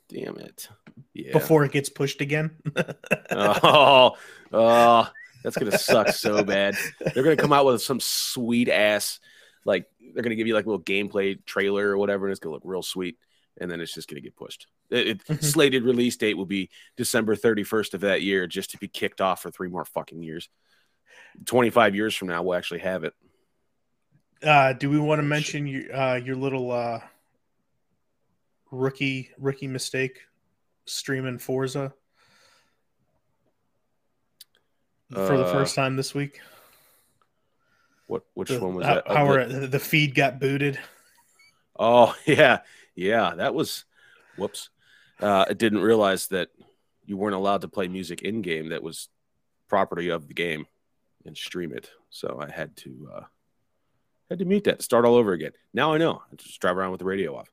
[0.09, 0.69] damn it!
[1.13, 1.33] Yeah.
[1.33, 2.51] before it gets pushed again.
[3.31, 4.17] oh,
[4.53, 5.11] oh,
[5.43, 6.77] that's gonna suck so bad.
[7.01, 9.21] They're gonna come out with some sweet ass,
[9.65, 12.55] like they're gonna give you like a little gameplay trailer or whatever, and it's gonna
[12.55, 13.17] look real sweet,
[13.61, 14.67] and then it's just gonna get pushed.
[14.91, 15.43] It, it- Mhm.
[15.43, 19.43] slated release date will be December 31st of that year, just to be kicked off
[19.43, 20.49] for three more fucking years.
[21.47, 23.15] 25 years from now, we'll actually have it.
[24.43, 27.01] Uh, do we want to mention your uh, your little uh,
[28.71, 30.21] rookie rookie mistake
[30.85, 31.95] streaming Forza?
[35.11, 36.41] for the Uh, first time this week.
[38.07, 38.23] What?
[38.35, 39.05] Which The- one was that?
[39.07, 40.79] Oh, how the- the feed got booted.
[41.79, 42.61] Oh yeah,
[42.95, 43.35] yeah.
[43.35, 43.85] That was
[44.37, 44.71] whoops.
[45.21, 46.49] Uh, I didn't realize that
[47.05, 49.09] you weren't allowed to play music in game that was
[49.69, 50.67] property of the game
[51.25, 51.91] and stream it.
[52.11, 53.25] So I had to uh,
[54.31, 55.53] had to mute that, start all over again.
[55.73, 56.23] Now I know.
[56.33, 57.51] I just drive around with the radio off.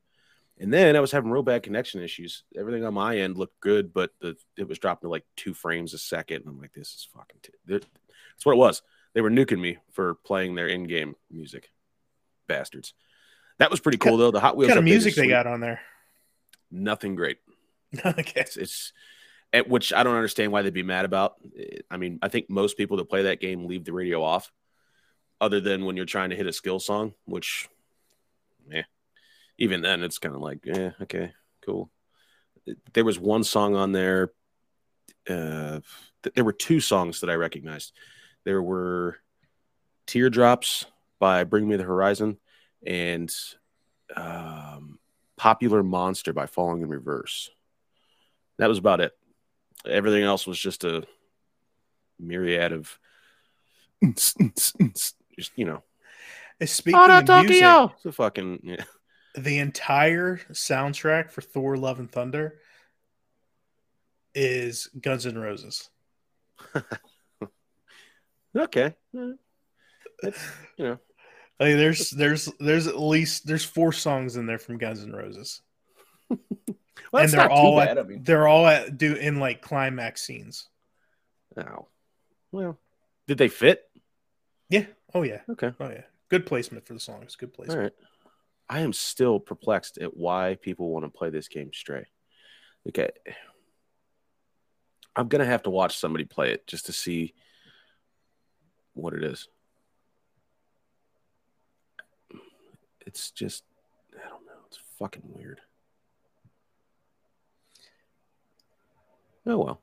[0.58, 2.44] And then I was having real bad connection issues.
[2.56, 5.94] Everything on my end looked good, but the it was dropping to like two frames
[5.94, 6.42] a second.
[6.42, 7.40] And I'm like, this is fucking.
[7.42, 7.52] T-.
[7.66, 7.86] That's
[8.44, 8.82] what it was.
[9.14, 11.70] They were nuking me for playing their in-game music,
[12.46, 12.94] bastards.
[13.58, 14.30] That was pretty cool though.
[14.30, 15.80] The Hot What Wheels kind of music they got on there?
[16.70, 17.38] Nothing great.
[18.04, 18.40] okay.
[18.40, 18.92] It's, it's
[19.52, 21.34] at which I don't understand why they'd be mad about.
[21.90, 24.50] I mean, I think most people that play that game leave the radio off,
[25.40, 27.68] other than when you're trying to hit a skill song, which,
[28.72, 28.82] eh,
[29.58, 31.32] even then it's kind of like, yeah, okay,
[31.64, 31.90] cool.
[32.94, 34.32] There was one song on there.
[35.28, 35.80] Uh,
[36.22, 37.92] th- there were two songs that I recognized.
[38.44, 39.18] There were
[40.06, 40.86] "Teardrops"
[41.18, 42.38] by Bring Me the Horizon
[42.86, 43.32] and
[44.16, 44.98] um,
[45.36, 47.50] "Popular Monster" by Falling in Reverse.
[48.58, 49.12] That was about it.
[49.86, 51.04] Everything else was just a
[52.18, 52.98] myriad of
[55.38, 55.82] just you know.
[56.64, 57.62] Speaking of music,
[57.96, 58.84] It's a fucking yeah.
[59.36, 62.58] the entire soundtrack for Thor: Love and Thunder
[64.34, 65.90] is Guns N' Roses.
[68.56, 68.94] Okay.
[69.12, 69.36] You
[70.78, 70.98] know,
[71.58, 75.60] Like there's there's there's at least there's four songs in there from Guns N' Roses,
[76.28, 76.38] well,
[77.14, 77.98] and they're all at.
[77.98, 80.68] I mean, they're all at do in like climax scenes.
[81.56, 81.88] oh,
[82.50, 82.78] well,
[83.26, 83.82] did they fit?
[84.68, 84.86] Yeah.
[85.14, 85.40] Oh yeah.
[85.50, 85.72] Okay.
[85.78, 86.02] Oh yeah.
[86.28, 87.36] Good placement for the songs.
[87.36, 87.80] Good placement.
[87.80, 87.92] right.
[88.68, 92.06] I am still perplexed at why people want to play this game stray.
[92.88, 93.10] Okay.
[95.14, 97.34] I'm gonna have to watch somebody play it just to see
[98.94, 99.48] what it is.
[103.06, 103.64] It's just
[104.14, 104.52] I don't know.
[104.66, 105.60] It's fucking weird.
[109.46, 109.80] Oh well.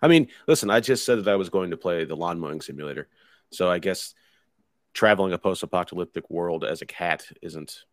[0.00, 2.60] I mean, listen, I just said that I was going to play the lawn mowing
[2.60, 3.08] simulator.
[3.50, 4.14] So I guess
[4.94, 7.84] traveling a post-apocalyptic world as a cat isn't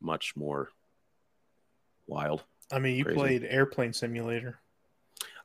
[0.00, 0.70] much more
[2.06, 2.42] wild.
[2.72, 3.18] I mean, you Crazy.
[3.18, 4.58] played Airplane Simulator.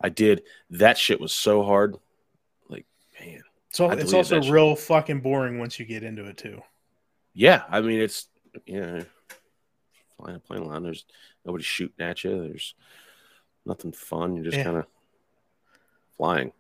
[0.02, 0.44] I did.
[0.72, 1.96] That shit was so hard.
[2.70, 2.86] Like,
[3.20, 3.44] man.
[3.72, 6.62] So it's also real fucking boring once you get into it too.
[7.34, 8.28] Yeah, I mean it's
[8.66, 9.02] yeah.
[10.18, 11.06] Flying a plane around, there's
[11.46, 12.42] nobody shooting at you.
[12.42, 12.74] There's
[13.66, 14.36] nothing fun.
[14.36, 14.64] You're just Yeah.
[14.64, 14.86] kind of
[16.18, 16.52] flying.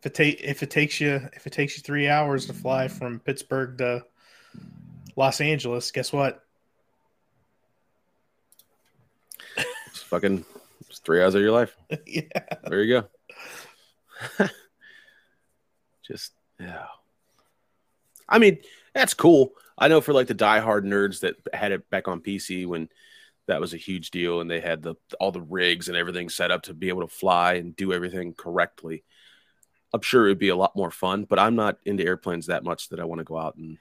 [0.00, 2.88] If it take if it takes you if it takes you three hours to fly
[2.88, 4.04] from Pittsburgh to
[5.16, 6.44] Los Angeles, guess what?
[9.56, 10.44] It's fucking
[10.88, 11.74] it's three hours of your life.
[12.06, 12.22] yeah.
[12.68, 13.00] There you
[14.38, 14.48] go.
[16.06, 16.86] just yeah.
[18.28, 18.58] I mean,
[18.94, 19.52] that's cool.
[19.76, 22.88] I know for like the diehard nerds that had it back on PC when
[23.46, 26.50] that was a huge deal and they had the all the rigs and everything set
[26.50, 29.04] up to be able to fly and do everything correctly.
[29.94, 32.62] I'm sure it would be a lot more fun, but I'm not into airplanes that
[32.62, 33.78] much that I want to go out and,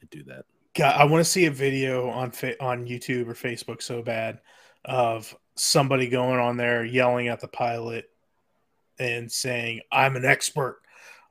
[0.00, 0.44] and do that.
[0.74, 4.40] God, I want to see a video on on YouTube or Facebook so bad
[4.84, 8.08] of somebody going on there yelling at the pilot
[8.98, 10.80] and saying, "I'm an expert.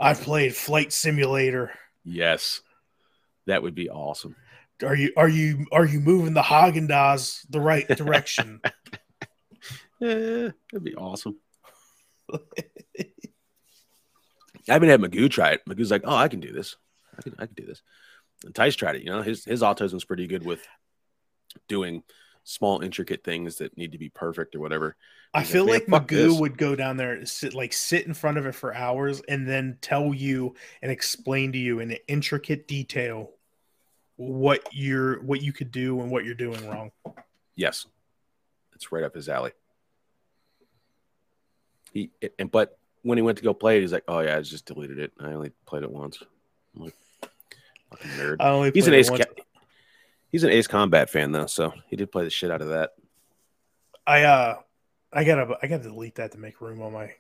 [0.04, 1.72] I've played flight simulator.
[2.04, 2.62] Yes.
[3.48, 4.36] That would be awesome.
[4.84, 8.62] Are you are you are you moving the Haagen Dazs the right direction?"
[10.00, 11.38] Yeah, that'd be awesome.
[14.70, 15.62] I haven't had Magoo try it.
[15.68, 16.76] Magoo's like, oh, I can do this.
[17.18, 17.82] I can, I can do this.
[18.44, 19.04] And Tice tried it.
[19.04, 20.62] You know, his his autism's pretty good with
[21.70, 22.04] doing
[22.44, 24.96] small, intricate things that need to be perfect or whatever.
[25.34, 28.14] I He's feel "Man, like Magoo this." would go down there, sit like sit in
[28.14, 32.68] front of it for hours, and then tell you and explain to you in intricate
[32.68, 33.32] detail
[34.16, 36.92] what you're what you could do and what you're doing wrong.
[37.56, 37.86] Yes,
[38.76, 39.52] it's right up his alley.
[41.92, 44.42] He and but when he went to go play it, he's like, oh yeah, I
[44.42, 45.12] just deleted it.
[45.20, 46.20] I only played it once.
[46.76, 46.96] I'm like,
[47.90, 48.38] fucking nerd.
[48.40, 49.10] I only He's an ace.
[49.10, 49.24] Ca-
[50.34, 52.90] he's an Ace Combat fan though, so he did play the shit out of that.
[54.06, 54.58] I uh
[55.14, 57.14] I gotta I gotta delete that to make room on my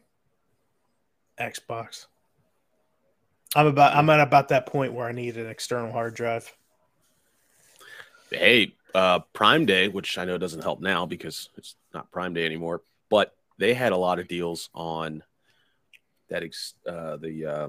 [1.40, 2.08] Xbox.
[3.56, 6.52] I'm about I'm at about that point where I need an external hard drive.
[8.32, 12.46] Hey, uh, Prime Day, which I know doesn't help now because it's not Prime Day
[12.46, 15.24] anymore, but they had a lot of deals on
[16.30, 16.42] that.
[16.42, 17.68] Ex- uh, the uh,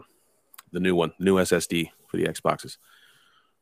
[0.72, 2.78] the new one, new SSD for the Xboxes,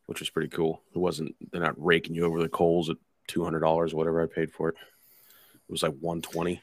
[0.07, 0.83] which was pretty cool.
[0.95, 2.97] It wasn't they're not raking you over the coals at
[3.29, 4.77] two hundred dollars, whatever I paid for it.
[5.55, 6.55] It was like one twenty,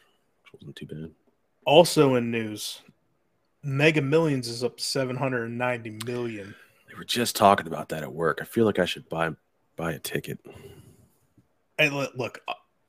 [0.43, 1.11] which wasn't too bad.
[1.65, 2.81] Also in news,
[3.63, 6.55] Mega Millions is up to 790 million.
[6.87, 8.39] They were just talking about that at work.
[8.41, 9.31] I feel like I should buy
[9.75, 10.39] buy a ticket.
[11.77, 12.39] Hey, look,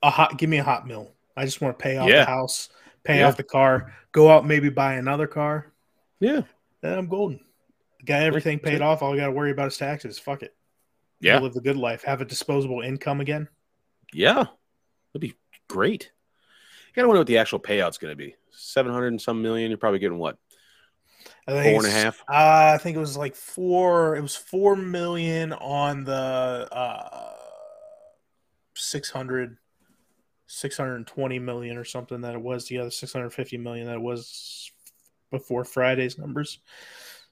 [0.02, 0.38] a, hot.
[0.38, 1.12] Give me a hot mill.
[1.36, 2.24] I just want to pay off Yeah.
[2.24, 2.70] the house,
[3.04, 3.28] pay Yeah.
[3.28, 5.72] off the car, go out maybe buy another car.
[6.18, 6.42] Yeah.
[6.80, 7.40] Then I'm golden.
[8.04, 9.02] Got everything paid off.
[9.02, 10.18] All I got to worry about is taxes.
[10.18, 10.54] Fuck it.
[11.20, 11.38] Yeah.
[11.38, 12.02] live the good life.
[12.04, 13.48] Have a disposable income again.
[14.12, 14.44] Yeah.
[15.12, 15.34] That'd be
[15.68, 16.10] great.
[16.88, 18.34] You gotta wonder what the actual payout's gonna be.
[18.50, 19.70] Seven hundred and some million.
[19.70, 20.38] You're probably getting what?
[21.46, 22.20] I think Four and a half?
[22.28, 24.16] Uh, I think it was like four.
[24.16, 26.12] It was four million on the
[26.72, 27.34] uh,
[28.74, 29.56] 600,
[30.46, 32.66] 620 million or something that it was.
[32.66, 34.72] The other six hundred fifty million that it was
[35.30, 36.58] before Friday's numbers.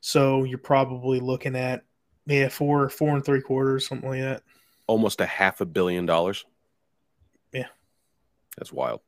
[0.01, 1.85] So you're probably looking at
[2.27, 4.43] yeah four four and three quarters something like that.
[4.87, 6.45] Almost a half a billion dollars.
[7.53, 7.67] Yeah.
[8.57, 9.01] That's wild.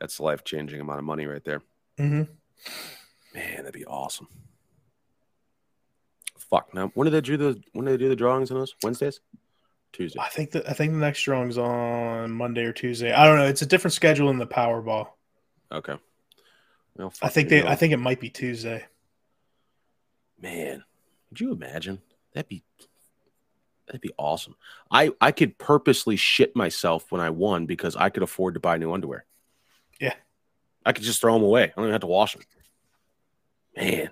[0.00, 1.60] That's a life changing amount of money right there.
[1.98, 2.32] Mm-hmm.
[3.34, 4.28] Man, that'd be awesome.
[6.38, 6.74] Fuck.
[6.74, 8.74] Now, when do they do the when do they do the drawings on those?
[8.82, 9.20] Wednesdays,
[9.92, 10.18] Tuesday.
[10.18, 13.12] I think that I think the next drawing's on Monday or Tuesday.
[13.12, 13.46] I don't know.
[13.46, 15.08] It's a different schedule in the Powerball.
[15.70, 15.94] Okay.
[16.96, 17.62] Well, I think they.
[17.62, 17.68] know.
[17.68, 18.84] I think it might be Tuesday.
[20.40, 20.84] Man,
[21.28, 22.00] could you imagine?
[22.32, 22.62] That'd be
[23.86, 24.54] that'd be awesome.
[24.90, 28.78] I I could purposely shit myself when I won because I could afford to buy
[28.78, 29.24] new underwear.
[30.00, 30.14] Yeah.
[30.84, 31.64] I could just throw them away.
[31.64, 32.42] I don't even have to wash them.
[33.76, 34.10] Man.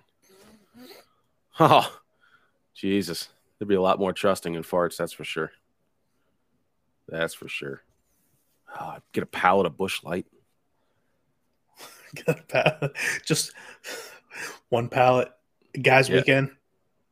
[1.60, 1.98] Oh,
[2.74, 3.28] Jesus.
[3.58, 5.50] There'd be a lot more trusting in farts, that's for sure.
[7.08, 7.82] That's for sure.
[8.78, 10.26] Oh, get a pallet of Busch Light.
[13.24, 13.52] just
[14.68, 15.32] one pallet
[15.78, 16.16] guys Yeah.
[16.16, 16.50] weekend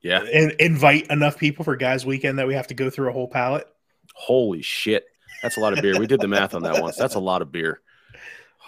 [0.02, 0.22] Yeah.
[0.22, 3.28] and invite enough people for guys weekend that we have to go through a whole
[3.28, 3.66] pallet
[4.14, 5.04] Holy shit.
[5.42, 5.98] That's a lot of beer.
[5.98, 6.96] We did the math on that once.
[6.96, 7.80] That's a lot of beer.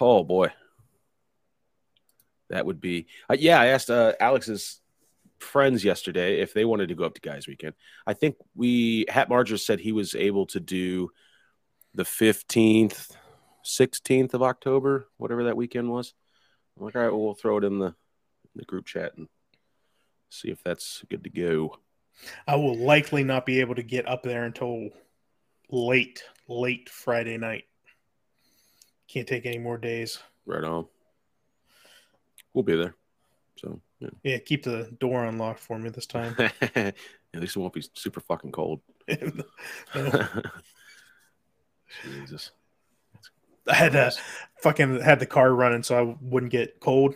[0.00, 0.52] Oh boy.
[2.50, 4.80] That would be uh, yeah, I asked uh, Alex's
[5.38, 7.74] friends yesterday if they wanted to go up to guys weekend.
[8.06, 11.10] I think we Hat Marger said he was able to do
[11.94, 13.10] the 15th,
[13.64, 16.14] 16th of October, whatever that weekend was.
[16.76, 19.28] I'm like, all right, well, we'll throw it in the in the group chat and
[20.30, 21.78] see if that's good to go.
[22.46, 24.88] i will likely not be able to get up there until
[25.70, 27.64] late late friday night
[29.08, 30.86] can't take any more days Right on.
[32.54, 32.94] We'll be there.
[33.56, 34.08] So yeah.
[34.22, 36.34] yeah keep the door unlocked for me this time
[36.74, 36.94] At
[37.34, 38.80] least it won't be super fucking cold.
[42.02, 42.52] Jesus.
[43.66, 44.12] i had to
[44.62, 47.14] fucking had the car running so i wouldn't get cold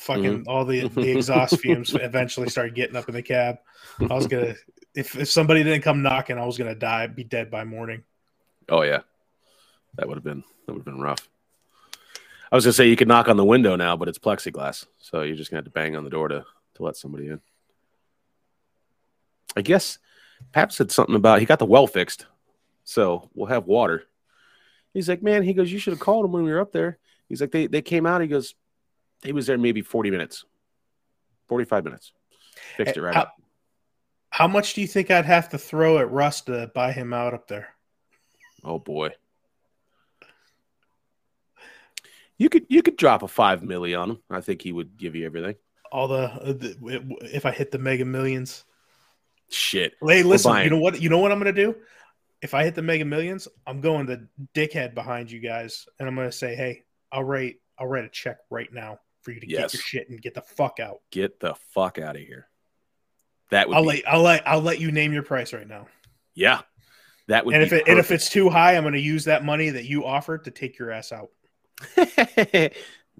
[0.00, 0.48] fucking mm-hmm.
[0.48, 3.58] all the the exhaust fumes eventually started getting up in the cab
[4.02, 4.54] i was gonna
[4.94, 8.02] if, if somebody didn't come knocking i was gonna die be dead by morning
[8.70, 9.00] Oh yeah.
[9.96, 11.28] That would have been that would have been rough.
[12.50, 14.86] I was gonna say you could knock on the window now, but it's plexiglass.
[14.98, 17.40] So you're just gonna have to bang on the door to to let somebody in.
[19.56, 19.98] I guess
[20.52, 22.26] Pap said something about he got the well fixed.
[22.84, 24.04] So we'll have water.
[24.94, 26.98] He's like, man, he goes, you should have called him when we were up there.
[27.28, 28.22] He's like, they, they came out.
[28.22, 28.56] He goes,
[29.22, 30.44] he was there maybe 40 minutes,
[31.48, 32.12] 45 minutes.
[32.76, 33.34] Fixed it right how, up.
[34.30, 37.34] how much do you think I'd have to throw at Russ to buy him out
[37.34, 37.68] up there?
[38.64, 39.10] Oh boy.
[42.36, 44.18] You could you could drop a five milli on him.
[44.30, 45.56] I think he would give you everything.
[45.92, 48.64] All the, uh, the if I hit the Mega Millions.
[49.50, 49.94] Shit.
[50.00, 51.00] Hey, listen, you know what?
[51.00, 51.74] You know what I'm gonna do?
[52.40, 54.22] If I hit the Mega Millions, I'm going to
[54.54, 58.38] dickhead behind you guys, and I'm gonna say, hey, I'll write I'll write a check
[58.48, 59.72] right now for you to Yes.
[59.72, 60.98] get your shit and get the fuck out.
[61.10, 62.48] Get the fuck out of here.
[63.50, 65.86] That would I'll be, let I'll let I'll let you name your price right now.
[66.34, 66.62] yeah.
[67.28, 69.70] That would And if it, and if it's too high, I'm gonna use that money
[69.70, 71.28] that you offered to take your ass out.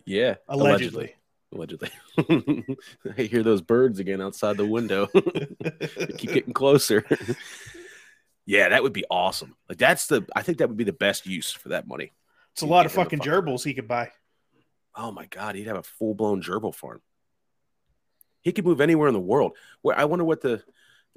[0.05, 0.35] yeah.
[0.49, 1.15] Allegedly.
[1.53, 1.91] Allegedly.
[2.19, 5.07] I hear those birds again outside the window.
[6.19, 7.05] Keep getting closer.
[8.47, 9.57] yeah, that would be awesome.
[9.69, 12.13] Like that's the I think that would be the best use for that money.
[12.53, 14.11] it's a lot of Give him a fucking fucking- gerbils he could buy.
[14.95, 17.01] Oh my god, he'd have a full blown gerbil farm.
[18.43, 19.57] He could move anywhere in the world.
[19.83, 20.63] Where I wonder what the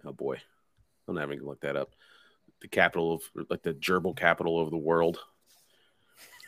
[0.06, 0.38] oh boy,
[1.08, 1.92] I'm not even gonna look that up.
[2.62, 5.20] The capital of like the gerbil capital of the world.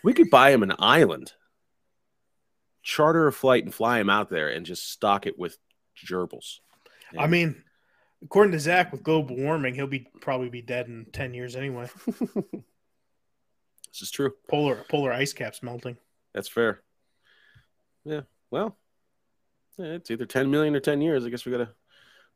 [0.03, 1.33] We could buy him an island,
[2.83, 5.57] charter a flight, and fly him out there, and just stock it with
[6.05, 6.59] gerbils.
[7.17, 7.63] I mean,
[8.23, 11.89] according to Zach, with global warming, he'll be probably be dead in ten years anyway.
[12.05, 14.33] this is true.
[14.47, 15.97] Polar polar ice caps melting.
[16.33, 16.81] That's fair.
[18.05, 18.21] Yeah.
[18.51, 18.77] Well,
[19.77, 21.25] yeah, it's either 10 million or 10 years.
[21.25, 21.69] I guess we gotta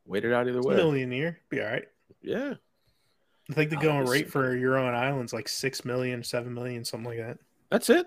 [0.04, 0.76] wait it out either way.
[0.76, 1.86] million year, be all right.
[2.22, 2.54] Yeah.
[3.48, 6.84] I think the Oh, going rate for Euro and Islands like six million, seven million,
[6.84, 7.38] something like that.
[7.70, 8.06] That's it.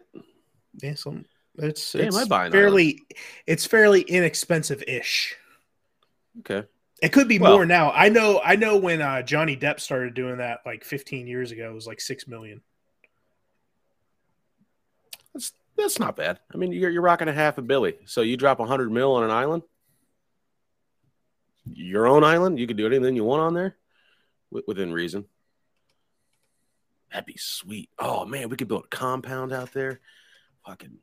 [0.82, 1.26] Yeah, some
[1.57, 2.99] It's Damn, it's fairly
[3.47, 5.36] it's fairly inexpensive ish.
[6.39, 6.68] Okay.
[7.01, 7.91] It could be Well- more now.
[7.91, 11.70] I know I know when uh, Johnny Depp started doing that like 15 years ago,
[11.70, 12.61] it was like six million.
[15.78, 16.39] That's not bad.
[16.53, 17.95] I mean, you're you're rocking a half a billy.
[18.05, 19.63] So you drop a hundred mil on an island,
[21.65, 22.59] your own island.
[22.59, 23.76] You can do anything you want on there,
[24.51, 25.26] wi- within reason.
[27.11, 27.89] That'd be sweet.
[27.97, 29.99] Oh man, we could build a compound out there.
[30.65, 30.97] Fucking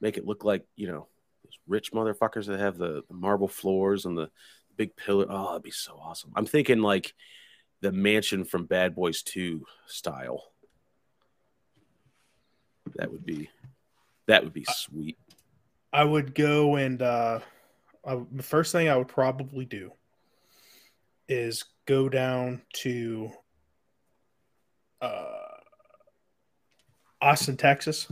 [0.00, 1.08] make it look like you know
[1.44, 4.30] those rich motherfuckers that have the, the marble floors and the
[4.76, 5.26] big pillar.
[5.28, 6.32] Oh, that'd be so awesome.
[6.36, 7.14] I'm thinking like
[7.80, 10.52] the mansion from Bad Boys Two style.
[12.96, 13.50] That would be
[14.28, 15.18] that would be sweet.
[15.92, 17.40] I would go and uh,
[18.06, 19.90] I, the first thing I would probably do
[21.28, 23.30] is go down to
[25.00, 25.34] uh,
[27.20, 28.10] Austin, Texas,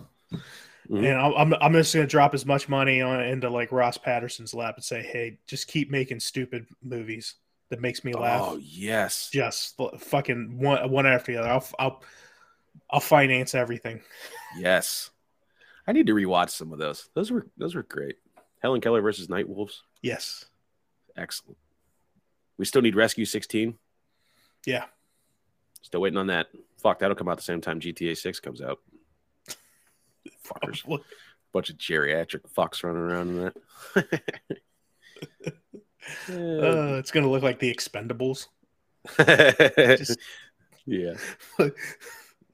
[0.89, 1.05] Mhm.
[1.05, 4.55] and I'm, I'm I'm just gonna drop as much money on into like Ross Patterson's
[4.55, 7.35] lap and say, hey, just keep making stupid movies
[7.71, 8.43] that makes me laugh.
[8.45, 11.49] Oh yes, Just fucking one one after the other.
[11.51, 12.03] I'll I'll
[12.91, 14.01] I'll finance everything.
[14.59, 15.11] yes.
[15.87, 17.09] I need to rewatch some of those.
[17.15, 18.17] Those were those were great.
[18.63, 20.47] Helen Keller versus Night Wolves, Yes.
[21.17, 21.57] excellent.
[22.59, 23.79] We still need Rescue 16.
[24.67, 24.87] Yeah.
[25.83, 26.47] Still waiting on that.
[26.79, 28.81] Fuck, that'll come out the same time GTA 6 comes out.
[30.45, 30.85] Fuckers.
[30.89, 31.05] Look,
[31.53, 33.55] Bunch of geriatric fucks running around in that.
[36.29, 38.47] uh, it's gonna look like the Expendables.
[39.17, 40.19] just-
[40.87, 41.15] yeah.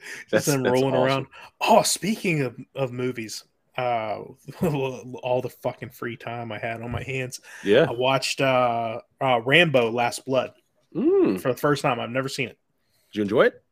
[0.31, 0.95] just them rolling awesome.
[1.05, 1.27] around.
[1.61, 3.45] Oh, speaking of, of movies,
[3.79, 4.21] uh,
[4.63, 7.87] all the fucking free time I had on my hands, Yeah.
[7.89, 10.53] I watched uh, uh, Rambo: Last Blood
[10.95, 11.41] Mm.
[11.41, 11.99] for the first time.
[11.99, 12.59] I've never seen it.
[13.13, 13.63] Did you enjoy it?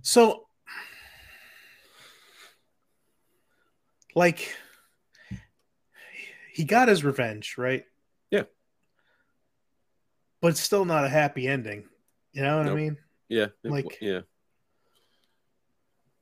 [0.00, 0.46] So,
[4.14, 4.56] like,
[6.52, 7.84] he got his revenge, right?
[8.30, 8.44] Yeah.
[10.40, 11.84] But it's still not a happy ending.
[12.32, 12.72] You know what Nope.
[12.72, 12.96] I mean?
[13.28, 13.46] Yeah.
[13.64, 14.20] Like- yeah.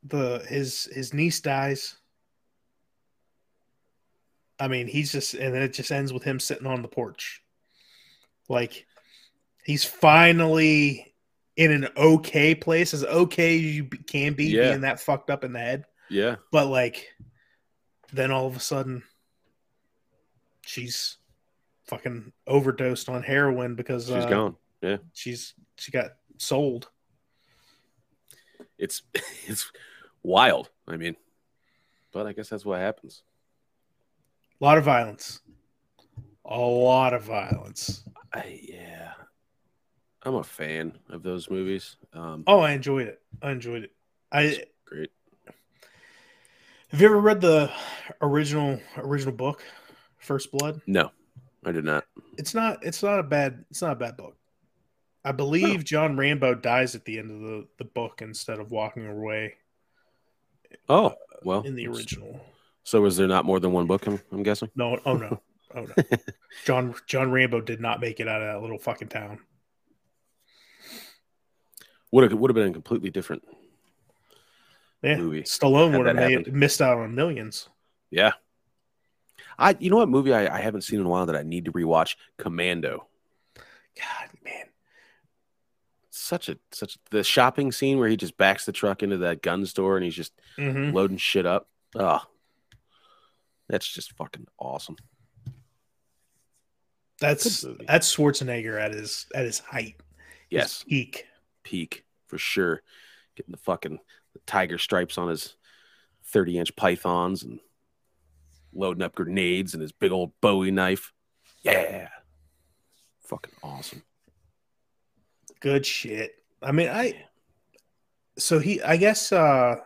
[0.09, 1.97] The his his niece dies.
[4.59, 7.43] I mean, he's just and then it just ends with him sitting on the porch.
[8.49, 8.87] Like
[9.65, 11.15] he's finally
[11.57, 14.71] in an okay place, as okay as you can be Yeah.
[14.71, 15.85] being that fucked up in the head.
[16.09, 16.37] Yeah.
[16.53, 17.09] But like
[18.13, 19.03] then all of a sudden
[20.65, 21.19] she's
[21.87, 24.57] fucking overdosed on heroin because She's uh, gone.
[24.83, 24.99] Yeah.
[25.13, 26.89] She's she got sold.
[28.79, 29.03] It's
[29.47, 29.71] it's
[30.27, 30.71] wild.
[30.87, 31.17] I mean,
[32.13, 33.23] but I guess that's what happens.
[34.61, 35.41] A lot of violence.
[36.45, 38.03] A lot of violence.
[38.35, 39.13] I yeah.
[40.23, 41.97] I'm a fan of those movies.
[42.13, 43.21] Um Oh, I enjoyed it.
[43.41, 43.93] I enjoyed it.
[44.33, 45.11] I great.
[46.89, 47.71] have you ever read the
[48.21, 49.63] original original book,
[50.19, 50.81] First Blood?
[50.87, 51.11] No,
[51.65, 52.05] I did not.
[52.37, 54.37] It's not it's not a bad it's not a bad book.
[55.25, 59.09] I believe John Rambo dies at the end of the, the book instead of walking
[59.09, 59.55] away
[60.89, 61.63] Oh, well.
[61.63, 62.41] in the original.
[62.85, 64.71] So is there not more than one book I'm, I'm guessing?
[64.77, 65.41] No, oh no.
[65.75, 66.19] Oh no.
[66.65, 69.41] John John Rambo did not make it out of that little fucking town.
[72.13, 73.43] Would have would have been a completely different.
[75.03, 75.17] Yeah.
[75.17, 75.43] Movie.
[75.43, 77.69] Stallone would have made, missed out on millions.
[78.11, 78.33] Yeah.
[79.59, 81.65] I you know what movie I, I haven't seen in a while that I need
[81.67, 82.17] to rewatch?
[82.39, 83.07] Commando.
[83.97, 84.31] God.
[86.27, 89.65] Such a such the shopping scene where he just backs the truck into that gun
[89.65, 91.69] store and he's just hmm loading shit up.
[91.95, 92.21] Oh,
[93.69, 94.97] that's just fucking awesome.
[97.21, 99.95] That's that's Schwarzenegger at his at his height.
[100.01, 101.27] his Yes, peak.
[101.63, 102.83] peak for sure.
[103.37, 104.01] Getting the fucking
[104.33, 105.55] the tiger stripes on his
[106.25, 107.61] thirty inch pythons and
[108.75, 111.13] loading up grenades and his big old Bowie knife.
[111.63, 112.09] Yeah,
[113.21, 114.03] fucking awesome.
[115.61, 116.33] Good shit.
[116.63, 117.25] I mean, I
[118.39, 119.77] so he I guess uh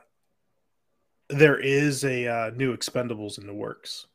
[1.28, 4.06] there is a uh, new Expendables in the works,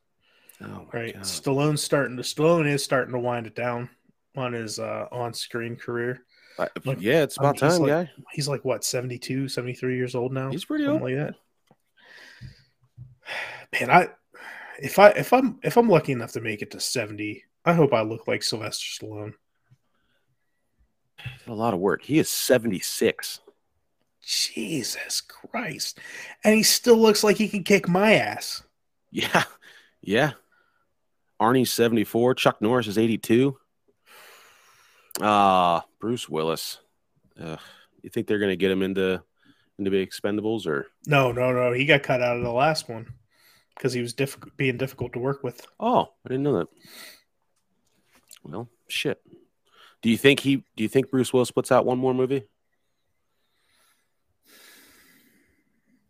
[0.62, 1.14] Oh right?
[1.14, 1.24] god.
[1.24, 3.90] Stallone's starting to Stallone is starting to wind it down
[4.36, 6.24] on his uh on-screen career.
[6.60, 8.12] I- Like, yeah, it's I mean, about he's time, like- guy.
[8.34, 10.50] He's like what 72, 73 years old now.
[10.52, 11.02] He's pretty old.
[11.02, 11.36] like that.
[13.80, 14.10] Man, I
[14.82, 17.94] if I if I'm if I'm lucky enough to make it to 70, I hope
[17.94, 19.34] I look like Sylvester Stallone.
[21.46, 22.04] Did a lot of work.
[22.04, 23.40] He is seventy six.
[24.22, 26.00] Jesus Christ.
[26.44, 28.64] And he still looks like he can kick my ass.
[29.12, 29.44] Yeah,
[30.02, 30.32] yeah.
[31.40, 32.34] Arnie's seventy four.
[32.34, 33.58] Chuck Norris is eighty two.
[35.22, 36.80] Ah, Bruce Willis.
[37.40, 37.60] Ugh.
[38.02, 39.22] you think they're gonna get him into
[39.78, 41.72] into the Expendables or No, no, no.
[41.74, 43.14] He got cut out of the last one.
[43.76, 45.66] because he was difficult, being difficult to work with.
[45.80, 46.68] Oh, I didn't know that.
[48.44, 49.22] Well, shit.
[50.06, 50.58] Do you think he?
[50.58, 52.44] Do you think Bruce Willis puts out one more movie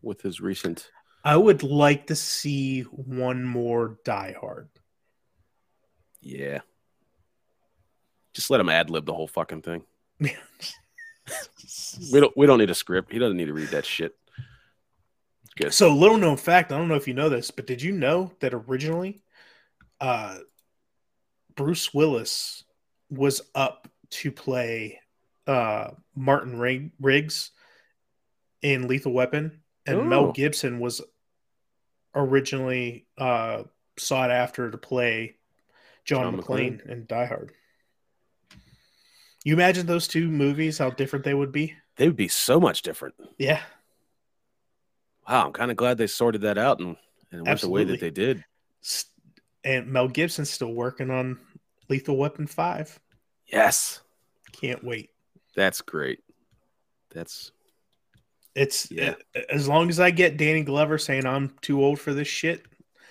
[0.02, 0.91] with his recent?
[1.24, 4.68] I would like to see one more Die Hard.
[6.20, 6.60] Yeah.
[8.34, 9.84] Just let him ad lib the whole fucking thing.
[12.12, 12.36] We don't.
[12.38, 13.14] We don't need a script.
[13.14, 14.14] He doesn't need to read that shit.
[15.56, 15.74] Good.
[15.74, 18.32] So, little known fact, I don't know if you know this, but did you know
[18.41, 19.24] that originally
[20.02, 20.38] uh,
[21.56, 22.64] Bruce Willis
[23.16, 24.99] was up to play
[25.47, 27.51] uh, Martin Rig- Riggs
[28.61, 30.03] in Lethal Weapon, and Oh.
[30.03, 31.01] Mel Gibson was
[32.13, 33.63] originally uh,
[33.97, 35.36] sought after to play
[36.05, 37.51] John, John McClane in Die Hard.
[39.43, 41.76] You imagine those two movies, how different they would be?
[41.97, 43.16] They would be so much different.
[43.38, 43.61] Yeah.
[45.28, 46.95] Wow, I'm kind of glad they sorted that out and,
[47.32, 48.43] and went the way that they did.
[49.63, 51.39] And Mel Gibson's still working on
[51.89, 52.99] Lethal Weapon 5.
[53.56, 54.01] Yes,
[54.51, 55.10] Can't wait.
[55.56, 56.20] that's great.
[57.12, 57.51] That's
[58.53, 59.16] It's Yeah.
[59.49, 62.64] as long as I get Danny Glover saying I'm too old for this shit.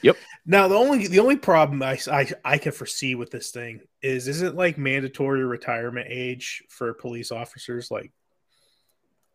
[0.02, 0.16] Yep.
[0.44, 4.28] Now the only the only problem I, I I can foresee with this thing is
[4.28, 8.12] isn't like mandatory retirement age for police officers like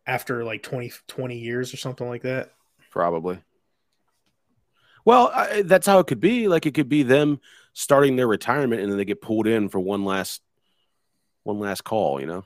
[0.06, 2.52] after like 20, 20 years or something like that.
[2.90, 3.40] probably.
[5.04, 6.46] Well, I, that's how it could be.
[6.46, 7.40] Like it could be them
[7.72, 10.42] starting their retirement and then they get pulled in for one last,
[11.44, 12.20] one last call.
[12.20, 12.44] You know.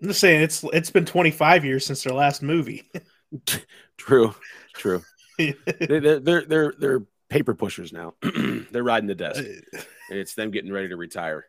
[0.00, 2.90] I'm just saying it's it's been 25 years since their last movie.
[3.96, 4.34] True,
[4.74, 5.02] true.
[5.38, 8.14] they, they're they're they're they're paper pushers now.
[8.70, 9.42] they're riding the desk,
[10.10, 11.46] and it's them getting ready to retire.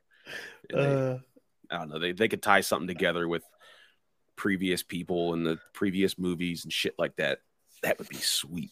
[0.71, 1.17] They- uh,
[1.71, 1.99] I don't know.
[1.99, 3.43] They they could tie something together with
[4.35, 7.39] previous people and the previous movies and shit like that.
[7.81, 8.71] That would be sweet.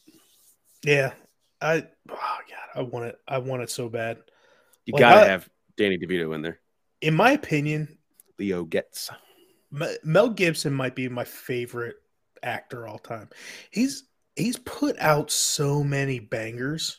[0.86, 1.14] yeah.
[1.60, 3.18] I oh god, I want it.
[3.28, 4.20] I want it so bad.
[4.86, 6.60] You Like, gotta I- have Danny DeVito in there.
[7.02, 7.98] In my opinion,
[8.38, 9.10] Leo gets.
[10.04, 11.96] Mel Gibson might be my favorite
[12.44, 13.30] actor all time.
[13.72, 14.04] He's
[14.36, 16.98] he's put out so many bangers.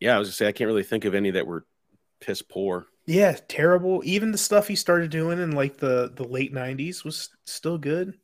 [0.00, 1.66] Yeah, I was gonna say I can't really think of any that were
[2.20, 2.86] piss poor.
[3.06, 4.00] Yeah, terrible.
[4.04, 8.14] Even the stuff he started doing in like the the late '90s was still good.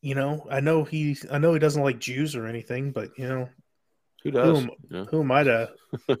[0.00, 3.28] You know, I know he I know he doesn't like Jews or anything, but you
[3.28, 3.48] know,
[4.24, 4.58] Who does?
[4.58, 5.70] am- Yeah, who am I to?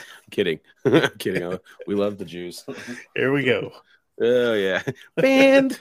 [0.30, 0.60] kidding,
[1.18, 1.42] kidding.
[1.42, 2.64] Oh, we love the Jews.
[3.16, 3.72] Here we go.
[4.20, 4.82] oh yeah,
[5.16, 5.78] band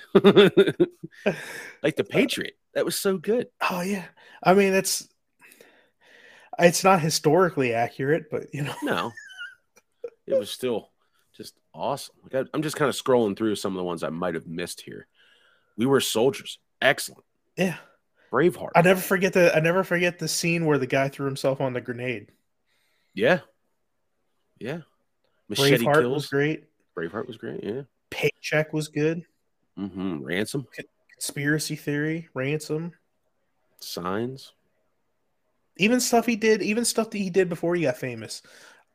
[1.82, 2.58] like the Patriot.
[2.74, 3.48] That was so good.
[3.70, 4.06] Oh yeah.
[4.44, 5.08] I mean, it's
[6.60, 9.12] it's not historically accurate, but you know, No,
[10.28, 10.90] it was still
[11.36, 12.16] just awesome.
[12.24, 14.48] Like I, I'm just kind of scrolling through some of the ones I might have
[14.48, 15.08] missed here.
[15.78, 16.60] We were soldiers.
[16.82, 17.24] Excellent.
[17.58, 17.78] yeah.
[18.32, 18.72] Braveheart.
[18.76, 21.74] I never forget the I never forget the scene where the guy threw himself on
[21.74, 22.32] the grenade.
[23.14, 23.40] yeah.
[24.60, 24.80] Yeah.
[25.50, 26.14] Machete Braveheart kills.
[26.14, 26.64] was great.
[26.98, 27.64] Braveheart was great.
[27.64, 27.82] Yeah.
[28.10, 29.24] Paycheck was good.
[29.78, 30.24] Mm-hmm.
[30.24, 30.66] Ransom.
[31.16, 32.92] Conspiracy theory, ransom,
[33.80, 34.54] Signs.
[35.78, 38.42] even stuff he did, even stuff that he did before he got famous,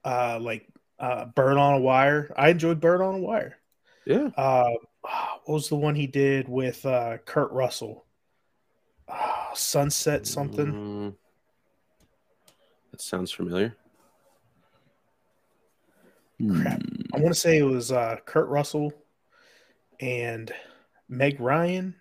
[0.04, 2.32] uh, like uh, Bird on a Wire.
[2.36, 3.56] I enjoyed Bird on a Wire.
[4.04, 4.28] Yeah.
[4.36, 8.04] Uh, what was the one he did with uh, Kurt Russell?
[9.08, 10.66] Uh, Sunset something.
[10.66, 11.14] Mm,
[12.90, 13.76] that sounds familiar.
[16.48, 16.82] Crap.
[17.12, 18.92] I want to say it was uh, Kurt Russell
[20.00, 20.52] and
[21.08, 21.94] Meg Ryan,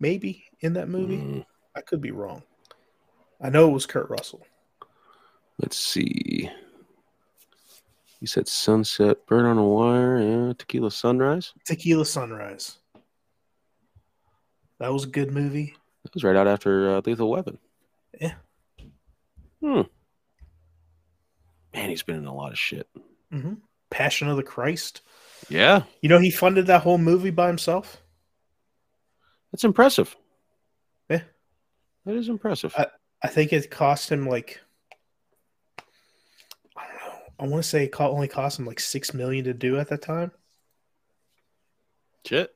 [0.00, 1.18] maybe in that movie.
[1.18, 1.46] Mm,
[1.76, 2.42] I could be wrong.
[3.40, 4.46] I know it was Kurt Russell.
[5.58, 6.50] let's see.
[8.20, 11.52] You said Sunset, Bird on a Wire, yeah, Tequila Sunrise.
[11.64, 12.78] Tequila Sunrise.
[14.78, 15.74] That was a good movie.
[16.04, 17.58] That was right out after uh, Lethal Weapon.
[18.20, 18.34] Yeah.
[19.60, 19.82] Hmm.
[21.74, 22.88] Man, he's been in a lot of shit.
[23.32, 23.54] Hmm
[23.90, 25.00] Passion of the Christ.
[25.48, 28.00] Yeah, You know, he funded that whole movie by himself.
[29.50, 30.14] that's impressive.
[31.10, 31.22] Yeah.
[32.06, 32.72] That is impressive.
[32.78, 32.86] I-
[33.24, 34.60] I think it cost him like
[36.76, 37.18] I don't know.
[37.38, 40.02] I want to say it only cost him like six million to do at that
[40.02, 40.32] time.
[42.26, 42.52] Shit.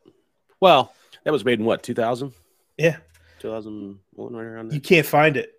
[0.61, 0.93] Well,
[1.25, 2.33] that was made in what, 2000?
[2.79, 2.97] Yeah,
[3.41, 4.75] 2001, right around there.
[4.75, 5.53] you can't find it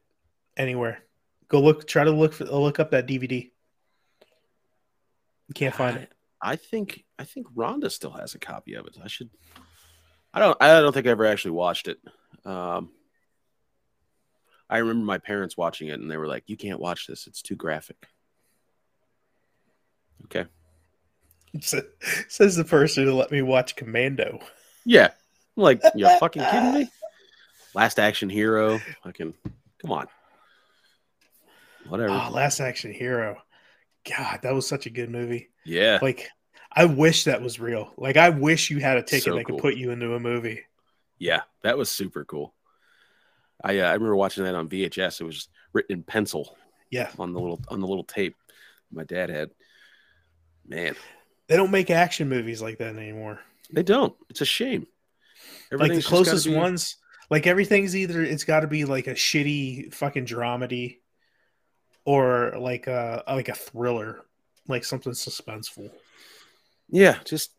[0.58, 1.04] anywhere.
[1.48, 1.88] Go look.
[1.88, 3.50] Try to look for, look up that DVD.
[5.48, 6.12] You can't find it.
[6.42, 8.98] I think I think Rhonda still has a copy of it.
[9.04, 9.30] I should.
[10.34, 10.58] I don't.
[10.62, 11.98] I don't think I ever actually watched it.
[12.46, 12.92] Um,
[14.70, 17.42] I remember my parents watching it, and they were like, "You can't watch this; it's
[17.42, 17.98] too graphic."
[20.26, 20.46] Okay.
[21.62, 24.40] Says the person who let me watch Commando.
[24.86, 25.10] Yeah.
[25.56, 26.90] I'm like, you're fucking kidding me?
[27.74, 28.80] Last Action Hero.
[29.04, 29.34] Fucking
[29.82, 30.08] come on.
[31.88, 32.14] Whatever.
[32.14, 33.38] Oh, Last Action Hero.
[34.10, 35.50] God, that was such a good movie.
[35.66, 36.00] yeah.
[36.02, 36.30] Like,
[36.72, 37.92] I wish that was real.
[37.98, 39.56] Like, I wish you had a ticket So that cool.
[39.58, 40.62] could put you into a movie.
[41.18, 41.42] Yeah.
[41.64, 42.54] That was super cool.
[43.64, 45.20] I uh, I remember watching that on VHS.
[45.20, 46.56] It was just written in pencil
[46.92, 48.36] Yeah, on the little on the little tape
[48.92, 49.50] my dad had.
[50.68, 50.96] Man,
[51.48, 53.40] they don't make action movies like that anymore.
[53.72, 54.14] they don't.
[54.30, 54.82] It's a shame.
[54.82, 56.98] like the Everything's just gotta closest be- ones,
[57.32, 60.98] like everything's either it's got to be like a shitty fucking dramedy,
[62.08, 64.22] or like a like a thriller,
[64.70, 65.92] like something suspenseful.
[66.90, 67.52] Yeah, just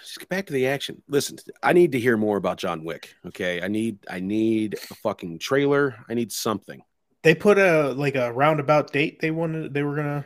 [0.00, 1.02] just get back to the action.
[1.08, 3.14] Listen, I need to hear more about John Wick.
[3.26, 5.96] Okay, I need I need a fucking trailer.
[6.08, 6.82] I need something.
[7.24, 9.18] They put a like a roundabout date.
[9.20, 10.24] They wanted they were gonna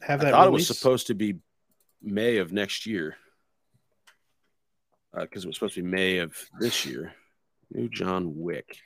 [0.00, 0.34] have that.
[0.34, 1.36] I thought it was supposed to be
[2.02, 3.16] May of next year
[5.16, 7.12] uh, because it was supposed to be May of this year.
[7.72, 8.76] New John Wick.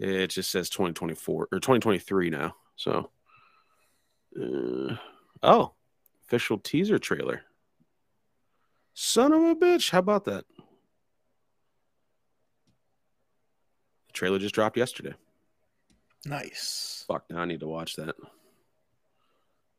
[0.00, 2.56] It just says 2024 or 2023 now.
[2.74, 3.10] So,
[4.40, 4.96] uh,
[5.42, 5.72] oh,
[6.26, 7.42] official teaser trailer.
[8.94, 9.90] Son of a bitch!
[9.90, 10.44] How about that?
[14.08, 15.14] The trailer just dropped yesterday.
[16.24, 17.04] nice.
[17.06, 17.24] Fuck!
[17.30, 18.16] Now I need to watch that.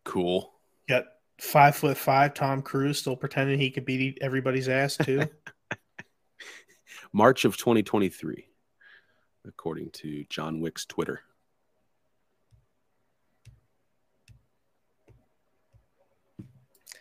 [0.04, 0.54] Cool.
[0.88, 1.06] Got
[1.40, 5.24] five foot five Tom Cruise still pretending he could beat everybody's ass too.
[7.14, 8.46] March of 2023,
[9.48, 11.22] according to John Wick's Twitter.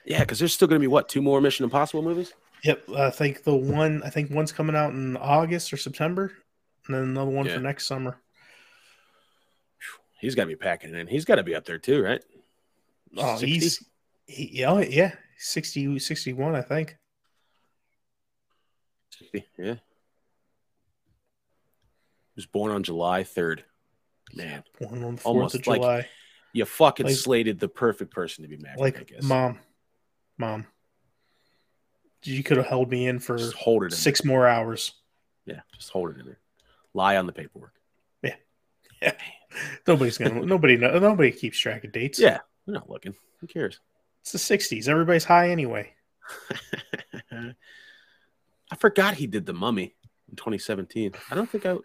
[0.06, 2.32] Yeah, because there's still going to be what two more Mission Impossible movies?
[2.64, 6.32] yep, I think the one I think one's coming out in August or September,
[6.86, 7.54] and then another one Yeah.
[7.54, 8.18] for next summer.
[10.20, 11.06] He's got to be packing it in.
[11.06, 12.22] He's got to be up there too, right?
[13.16, 13.46] Oh, 60?
[13.46, 13.84] he's
[14.26, 16.96] he, oh yeah, 60, 61, I think.
[19.10, 19.74] 60, yeah.
[19.74, 19.78] He
[22.36, 23.60] was born on July 3rd.
[24.34, 26.08] Man, One on the fourth of like- July.
[26.52, 29.22] you fucking Like- slated the perfect person to be I Like, guess.
[29.22, 29.60] mom,
[30.38, 30.66] mom,
[32.22, 34.92] you could have held me in for just hold it six more hours.
[35.44, 36.38] Yeah, just hold it in there.
[36.94, 37.72] Lie on the paperwork.
[39.02, 39.12] Yeah.
[39.86, 40.44] Nobody's gonna.
[40.44, 40.76] nobody.
[40.76, 42.18] know- Nobody keeps track of dates.
[42.18, 43.14] Yeah, we're not looking.
[43.40, 43.78] Who cares?
[44.22, 44.88] it's the '60s.
[44.88, 45.92] Everybody's high anyway.
[47.30, 49.94] I forgot he did the Mummy
[50.30, 51.12] in 2017.
[51.30, 51.76] I don't think I.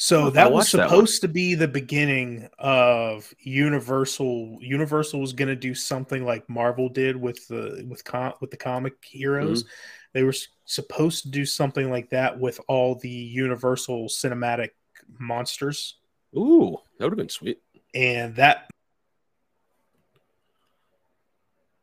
[0.00, 4.58] So I that was watched that supposed to be the beginning of Universal.
[4.60, 8.56] Universal was going to do something like Marvel did with the with com- with the
[8.56, 9.64] comic heroes.
[9.64, 9.72] Mm-hmm.
[10.12, 10.34] They were
[10.64, 14.70] supposed to do something like that with all the Universal cinematic
[15.18, 15.96] monsters,
[16.36, 17.60] Ooh, that would have been sweet.
[17.92, 18.70] and that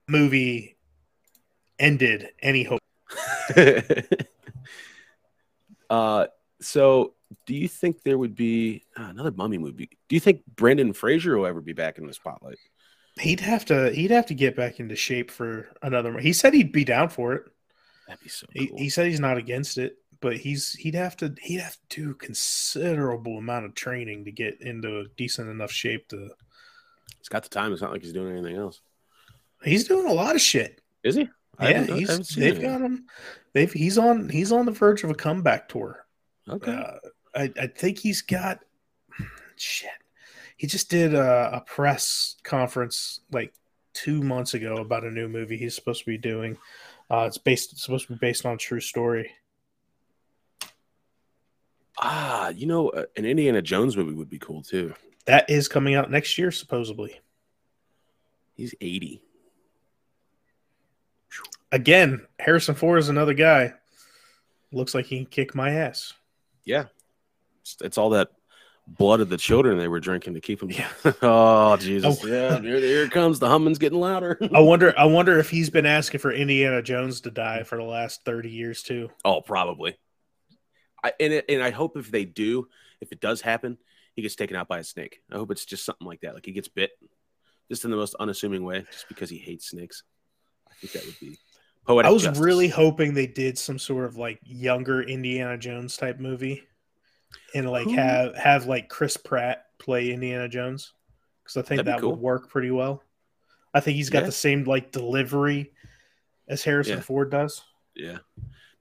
[0.07, 0.78] movie
[1.80, 2.80] ended any hope.
[5.89, 6.28] uh,
[6.62, 7.14] so
[7.45, 9.89] do you think there would be ah, another Mummy movie?
[10.10, 12.58] Do you think Brendan Fraser will ever be back in the spotlight?
[13.20, 13.91] He'd have to.
[13.91, 16.18] He'd have to get back into shape for another.
[16.20, 17.43] He said he'd be down for it.
[18.08, 18.78] That'd be so He, cool.
[18.78, 22.14] he said he's not against it, but he's he'd have to he'd have to do
[22.16, 26.30] considerable amount of training to get into a decent enough shape to.
[27.20, 27.72] He's got the time.
[27.72, 28.82] It's not like he's doing anything else.
[29.64, 30.82] He's doing a lot of shit.
[31.03, 31.30] Is he?
[31.58, 32.62] I Yeah, he's they've it.
[32.62, 33.06] got him.
[33.53, 36.05] They've he's on he's on the verge of a comeback tour.
[36.50, 36.72] Okay.
[36.72, 38.60] Uh, I I think he's got
[39.56, 39.89] shit.
[40.58, 43.54] He just did a, a press conference like
[43.93, 46.58] two months ago about a new movie he's supposed to be doing.
[47.10, 49.32] Uh, it's based it's supposed to be based on a true story.
[52.00, 54.93] ah, you know, uh, an Indiana Jones movie would be cool too.
[55.26, 57.20] That is coming out next year, supposedly.
[58.54, 59.22] He's 80.
[61.72, 63.74] Again, Harrison Ford is another guy.
[64.72, 66.14] Looks like he can kick my ass.
[66.66, 66.86] Yeah.
[67.61, 68.30] It's, it's all that
[68.88, 70.72] blood of the children they were drinking to keep him.
[70.72, 70.89] Yeah.
[71.22, 72.20] oh, Jesus.
[72.24, 72.28] Oh.
[72.28, 72.59] Yeah.
[72.59, 73.39] Here, here it comes.
[73.39, 74.38] The humming's getting louder.
[74.53, 74.93] I wonder.
[74.97, 78.49] I wonder if he's been asking for Indiana Jones to die for the last thirty
[78.49, 79.09] years too.
[79.24, 79.97] Oh, probably.
[81.03, 82.68] I and it, and I hope if they do,
[83.01, 83.78] if it does happen,
[84.16, 85.22] he gets taken out by a snake.
[85.32, 86.91] I hope it's just something like that, like he gets bit,
[87.70, 90.03] just in the most unassuming way, just because he hates snakes.
[90.70, 91.38] I think that would be
[91.86, 92.10] poetic.
[92.10, 92.44] I was justice.
[92.44, 96.64] really hoping they did some sort of like younger Indiana Jones type movie,
[97.54, 100.94] and like Who- have have like Chris Pratt play Indiana Jones
[101.44, 102.12] because I think That'd that cool.
[102.12, 103.04] would work pretty well.
[103.74, 104.26] I think he's got Yeah.
[104.28, 105.72] the same like delivery
[106.48, 107.02] as Harrison Yeah.
[107.02, 107.62] Ford does.
[107.96, 108.20] yeah.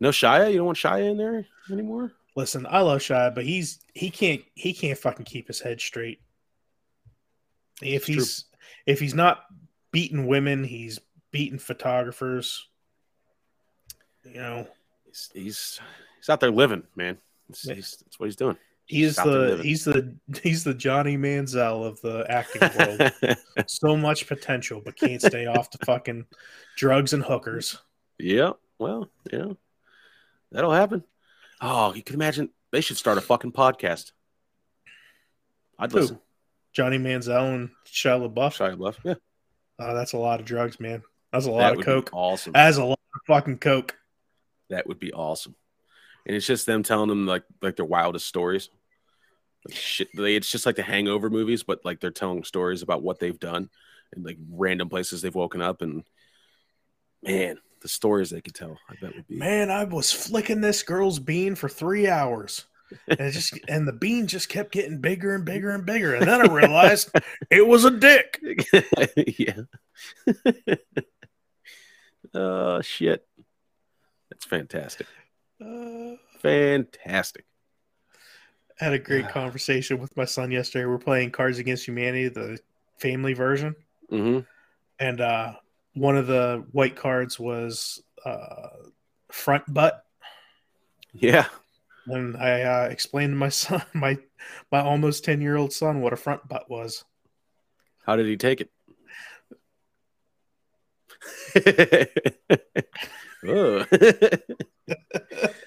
[0.00, 2.12] No Shia, you don't want Shia in there anymore.
[2.36, 6.20] Listen, I love Shia, but he's he can't he can't fucking keep his head straight.
[7.80, 8.14] If It's true.
[8.16, 8.44] he's
[8.86, 9.44] if he's not
[9.92, 10.98] beating women, he's
[11.30, 12.68] beating photographers.
[14.24, 14.66] You know,
[15.06, 15.80] He's he's,
[16.18, 17.18] he's out there living, man.
[17.48, 17.74] It's, Yeah.
[17.74, 18.56] he's, that's what he's doing.
[18.86, 23.36] He's their the he's the he's the Johnny Manziel of the acting world.
[23.66, 26.26] so much potential, but can't stay off the fucking
[26.76, 27.78] drugs and hookers.
[28.18, 28.50] yeah.
[28.78, 29.52] Well, yeah.
[30.52, 31.04] That'll happen.
[31.60, 34.12] Oh, you can imagine they should start a fucking podcast.
[35.78, 36.00] I'd Who?
[36.00, 36.18] listen.
[36.72, 38.56] Johnny Manziel and Shia LaBeouf.
[38.58, 38.96] Shia LaBeouf.
[39.04, 39.14] Yeah.
[39.78, 41.02] Oh, that's a lot of drugs, man.
[41.32, 42.10] That's a lot That of coke.
[42.12, 42.52] awesome.
[42.52, 43.96] That's a lot of fucking coke.
[44.70, 45.54] That would be awesome.
[46.26, 48.70] And it's just them telling them like like their wildest stories.
[49.66, 53.02] Like shit, they, it's just like the Hangover movies, but like they're telling stories about
[53.02, 53.70] what they've done
[54.14, 55.82] and like random places they've woken up.
[55.82, 56.04] And
[57.22, 59.36] man, the stories they could tell, I bet would be.
[59.36, 62.64] Man, I was flicking this girl's bean for three hours.
[63.08, 66.14] And it just and the bean just kept getting bigger and bigger and bigger.
[66.14, 67.10] And then I realized
[67.50, 68.40] it was a dick.
[69.38, 69.62] yeah.
[72.34, 73.26] oh shit,
[74.44, 75.06] that's fantastic.
[75.60, 77.44] Uh, Fantastic.
[78.76, 80.84] had a great conversation with my son yesterday.
[80.84, 82.58] We're playing Cards Against Humanity, the
[82.98, 83.74] family version.
[84.10, 84.40] hmm
[84.98, 85.54] And uh
[85.94, 88.68] one of the white cards was uh
[89.30, 90.04] front butt.
[91.12, 91.46] Yeah.
[92.06, 94.18] And I uh, explained to my son, my
[94.70, 97.04] my almost ten year old son, what a front butt was.
[98.04, 98.70] How did he take it?
[103.46, 103.86] Ugh.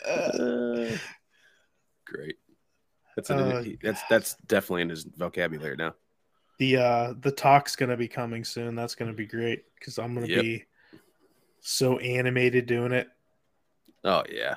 [0.05, 0.95] Uh,
[2.05, 2.35] great.
[3.15, 5.95] That's an, Uh, that's that's definitely in his vocabulary now.
[6.59, 8.75] the uh the talk's gonna be coming soon.
[8.75, 10.43] That's gonna be great because I'm gonna Yep.
[10.43, 10.65] be
[11.61, 13.07] so animated doing it.
[14.03, 14.55] Oh yeah.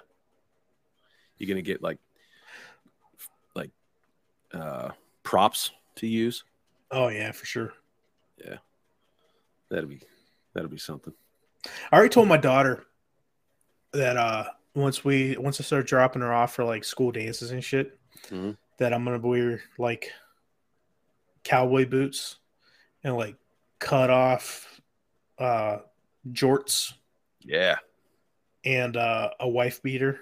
[1.38, 1.98] You're gonna get like
[3.54, 3.70] like
[4.52, 4.90] uh
[5.22, 6.44] props to use.
[6.90, 7.72] Oh yeah, for sure.
[8.44, 8.56] Yeah.
[9.70, 10.00] That'll be
[10.54, 11.14] that'll be something.
[11.90, 12.84] I already told my daughter
[13.93, 17.62] that uh once we once I start dropping her off for like school dances and
[17.62, 17.99] shit,
[18.30, 18.57] Mhm.
[18.78, 20.12] that I'm gonna wear like
[21.45, 22.36] cowboy boots
[23.03, 23.36] and like
[23.78, 24.80] cut off
[25.38, 25.78] uh
[26.32, 26.93] jorts
[27.41, 27.76] Yeah.
[28.64, 30.20] and uh a wife beater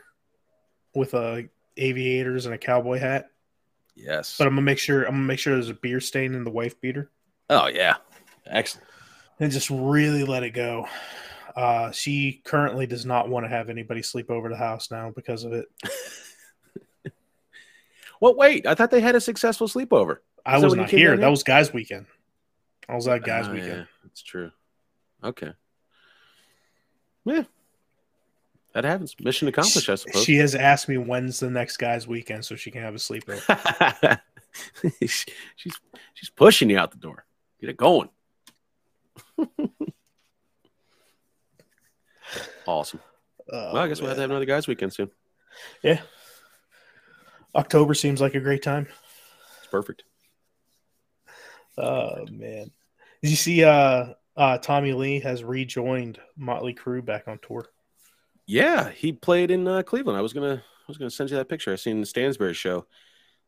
[0.95, 3.31] with a aviators and a cowboy hat.
[3.95, 4.37] Yes.
[4.39, 6.51] But I'm gonna make sure I'm gonna make sure there's a beer stain in the
[6.51, 7.11] wife beater.
[7.51, 7.97] oh yeah.
[8.47, 8.87] Excellent.
[9.41, 10.89] and just really let it go.
[11.57, 15.45] Uh, she currently does not want to have anybody sleep over the house now because
[15.45, 15.67] of it.
[18.21, 18.67] Well, wait.
[18.67, 20.19] I thought they had a successful sleepover.
[20.45, 21.11] I Is that was not here.
[21.17, 21.31] That here?
[21.31, 22.07] was guys' weekend.
[22.89, 23.71] I was at guys' Ah, weekend.
[23.71, 24.51] Yeah, that's true.
[25.23, 25.53] Okay.
[27.25, 27.45] Yeah.
[28.75, 29.15] That happens.
[29.21, 30.25] Mission accomplished, I suppose.
[30.25, 34.19] She has asked me when's the next guys' weekend so she can have a sleepover.
[35.01, 35.27] she's
[36.15, 37.25] she's pushing you out the door.
[37.61, 38.09] Get it going.
[42.67, 43.01] awesome.
[43.53, 45.11] Oh, Well, I guess we'll have to have another guys' weekend soon.
[45.83, 46.01] Yeah.
[47.55, 48.87] October seems like a great time.
[49.59, 50.05] It's perfect.
[51.77, 52.71] Oh man.
[53.23, 54.07] Did you see uh
[54.37, 57.67] uh Tommy Lee has rejoined Motley Crue back on tour?
[58.47, 60.19] Yeah, he played in uh, Cleveland.
[60.19, 61.73] I was gonna I was gonna send you that picture.
[61.73, 62.87] I seen the Stansbury show.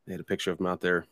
[0.07, 1.07] They had a picture of him out there.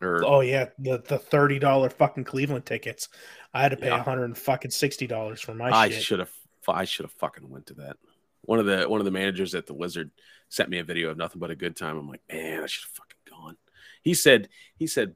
[0.00, 3.08] Or Oh yeah, the the thirty dollar fucking Cleveland tickets.
[3.52, 4.02] I had to pay a Yeah.
[4.02, 6.30] hundred and fucking sixty dollars for my I should have
[6.72, 7.96] I should have fucking went to that.
[8.42, 10.10] One of the one of the managers at the Lizard
[10.48, 11.96] sent me a video of nothing but a good time.
[11.96, 13.56] I'm like, man, I should have fucking gone.
[14.02, 15.14] He said he said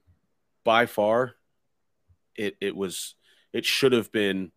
[0.64, 1.34] by far
[2.36, 3.14] it it was
[3.52, 4.50] it should have been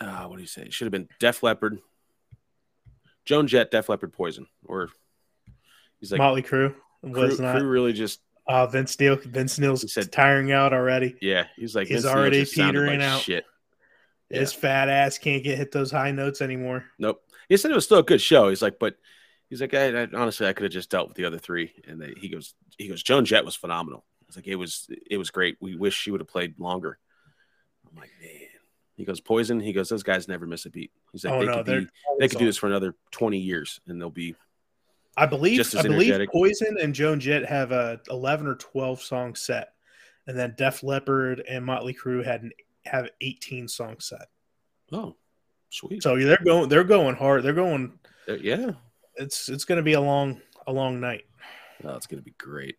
[0.00, 0.62] uh what do you say?
[0.62, 1.78] It should have been Def Leppard,
[3.24, 4.46] Joan Jett, Def Leppard, Poison.
[4.64, 4.88] Or
[6.00, 7.58] he's like Motley Crue was crew, not.
[7.58, 9.16] crew really just Uh, Vince Neil.
[9.16, 11.16] Vince Neil's said- tiring out already.
[11.20, 13.20] yeah, he's like He's Vince already petering like out.
[13.20, 13.44] Shit.
[14.30, 14.40] Yeah.
[14.40, 16.84] His fat ass can't get hit those high notes anymore.
[16.98, 17.22] Nope.
[17.48, 18.48] He said it was still a good show.
[18.48, 18.96] He's like, but
[19.48, 21.72] he's like, I, I honestly, I could have just dealt with the other three.
[21.86, 24.04] And they, he goes, he goes, Joan Jett was phenomenal.
[24.28, 25.56] It's like it was, it was great.
[25.60, 26.98] We wish she would have played longer.
[27.90, 28.46] I'm like, man.
[28.94, 29.60] He goes, Poison.
[29.60, 30.92] He goes, those guys never miss a beat.
[31.10, 31.86] He's like, oh they no, could be,
[32.18, 34.36] they could do this for another 20 years, and they'll be.
[35.16, 36.30] I believe I believe energetic.
[36.30, 39.72] Poison and Joan Jett have a eleven or twelve song set,
[40.26, 42.52] and then Def Leppard and Motley Crue had an
[42.86, 44.28] have eighteen song set.
[44.92, 45.16] Oh,
[45.70, 46.02] sweet.
[46.02, 47.42] So they're going they're going hard.
[47.42, 47.98] They're going.
[48.28, 48.72] Uh, yeah.
[49.16, 51.24] It's it's going to be a long a long night.
[51.84, 52.76] Oh, it's gonna be great.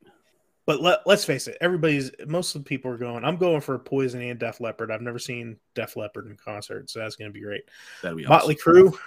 [0.67, 3.25] But let, let's face it, everybody's most of the people are going.
[3.25, 4.91] I'm going for Poison and Def Leppard.
[4.91, 7.63] I've never seen Def Leppard in concert, so that's going to be great.
[8.03, 8.73] That'll be Motley awesome.
[8.91, 8.97] Crue.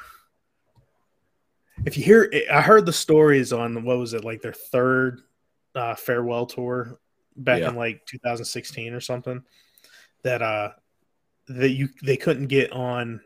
[1.86, 5.22] If you hear, I heard the stories on what was it like their third
[5.74, 6.98] uh, farewell tour
[7.36, 7.70] back Yeah.
[7.70, 9.42] in like 2016 or something.
[10.22, 10.70] That uh,
[11.48, 13.20] that you they couldn't get on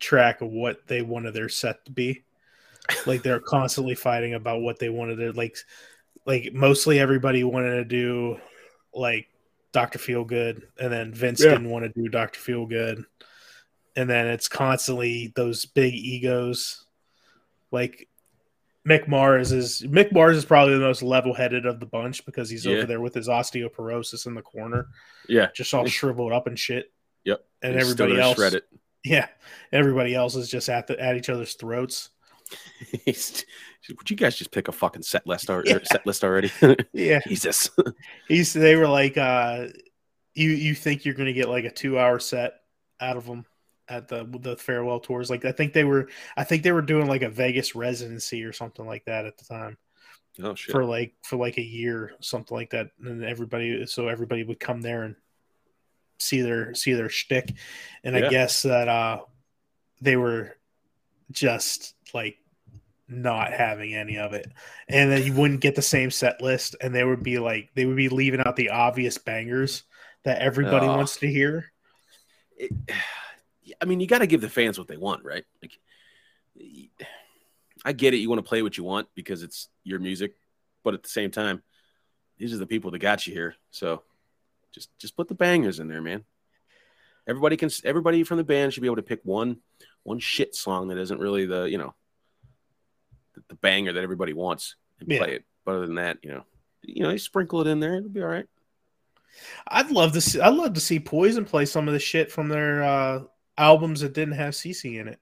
[0.00, 2.24] track of what they wanted their set to be.
[3.06, 5.56] Like they're constantly fighting about what they wanted to like.
[6.26, 8.38] like mostly everybody wanted to do
[8.94, 9.26] like
[9.72, 9.98] Dr.
[9.98, 11.50] Feelgood, and then Vince Yeah.
[11.50, 12.38] didn't want to do Dr.
[12.40, 13.04] Feelgood.
[13.96, 16.84] And then it's constantly those big egos.
[17.70, 18.08] Like
[18.88, 22.50] Mick Mars is Mick Mars is probably the most level headed of the bunch because
[22.50, 22.76] he's Yeah.
[22.78, 24.88] over there with his osteoporosis in the corner,
[25.28, 25.48] Yeah.
[25.54, 26.92] just all shriveled up and shit.
[27.24, 27.44] Yep.
[27.62, 28.64] And everybody else shred it.
[29.06, 29.26] Yeah.
[29.70, 32.08] Everybody else is just at the at each other's throats.
[33.06, 35.78] Would you guys just pick a fucking set list, or, Yeah.
[35.84, 36.50] set list already?
[36.92, 37.20] Yeah.
[37.26, 37.68] Jesus.
[38.28, 39.66] He's they were like uh
[40.34, 42.54] you you think you're going to get like a 2-hour set
[43.00, 43.44] out of them
[43.88, 46.08] at the the farewell tours like I think they were
[46.38, 49.44] I think they were doing like a Vegas residency or something like that at the
[49.44, 49.76] time
[50.42, 50.72] Oh shit.
[50.72, 54.80] for like for like a year something like that and everybody so everybody would come
[54.80, 55.14] there and
[56.18, 57.52] see their see their shtick
[58.04, 59.20] and I guess that uh
[60.00, 60.56] they were
[61.30, 62.36] just like
[63.08, 64.50] not having any of it
[64.88, 67.84] and then you wouldn't get the same set list and they would be like they
[67.84, 69.82] would be leaving out the obvious bangers
[70.24, 70.96] that everybody Oh.
[70.96, 71.72] wants to hear
[72.56, 72.70] It-
[73.80, 75.42] I mean, you got to give the fans what they want, right?
[75.62, 75.72] Like,
[77.84, 78.18] I get it.
[78.18, 80.34] You want to play what you want because it's your music,
[80.82, 81.62] but at the same time,
[82.38, 83.56] these are the people that got you here.
[83.70, 84.02] So,
[84.74, 86.24] just just put the bangers in there, man.
[87.26, 87.70] Everybody can.
[87.84, 89.58] Everybody from the band should be able to pick one
[90.02, 91.94] one shit song that isn't really the you know
[93.34, 95.18] the, the banger that everybody wants and Yeah.
[95.18, 95.44] play it.
[95.64, 96.44] But other than that, you know,
[96.82, 98.46] you know, you sprinkle it in there, it'll be all right.
[99.66, 102.48] I'd love to see I'd love to see Poison play some of the shit from
[102.48, 103.22] their uh
[103.56, 105.18] albums that didn't have CC in it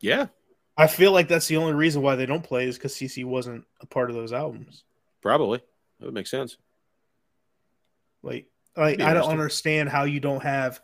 [0.00, 0.26] Yeah,
[0.76, 3.64] I feel like that's the only reason why they don't play is because CC wasn't
[3.80, 4.84] a part of those albums.
[5.20, 5.58] probably
[5.98, 6.56] that would make sense.
[8.22, 8.46] Like,
[8.76, 10.80] like I don't understand how you don't have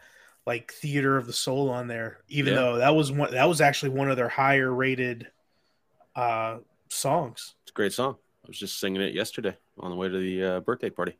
[0.46, 2.60] like Theater of the Soul on there, even Yeah.
[2.60, 5.28] though that was one that was actually one of their higher rated
[6.16, 6.58] uh
[6.88, 7.54] songs.
[7.62, 8.16] It's a great song.
[8.44, 11.18] I was just singing it yesterday on the way to the uh, birthday party.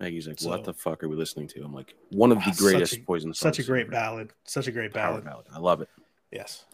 [0.00, 2.50] Maggie's like, So- "What the fuck are we listening to?" I'm like, "One of the
[2.50, 4.32] Ah, greatest a- Poison songs." Such a great ballad.
[4.44, 5.24] Such a great ballad.
[5.24, 5.46] ballad.
[5.52, 5.88] I love it.
[6.32, 6.64] Yes.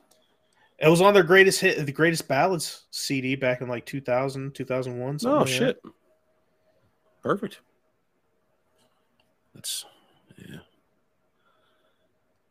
[0.79, 5.19] It was on their greatest hit, the greatest ballads CD back in like 2000, 2001.
[5.19, 5.83] something Oh like shit!
[7.23, 7.61] Perfect.
[9.59, 9.85] That's
[10.37, 10.59] yeah,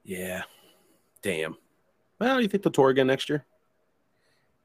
[0.04, 0.42] yeah.
[1.22, 1.56] Damn.
[2.20, 3.46] Well, you think they'll tour again next year?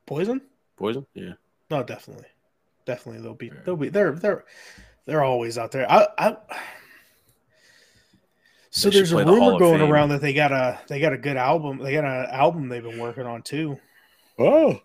[0.07, 0.41] Poison?
[0.77, 1.07] Poison?
[1.15, 1.35] Yeah.
[1.71, 2.27] No, definitely,
[2.85, 3.23] definitely.
[3.23, 3.47] They'll be.
[3.47, 3.53] Yeah.
[3.65, 3.91] They'll be.
[3.91, 4.11] They're.
[4.11, 4.45] They're.
[5.07, 5.89] They're always out there.
[5.89, 6.09] I.
[6.19, 6.37] I
[8.71, 11.13] so They there's a play the rumor going around that they got a they got
[11.13, 11.79] a good album.
[11.79, 13.79] They got an album they've been working on too.
[14.37, 14.81] Oh.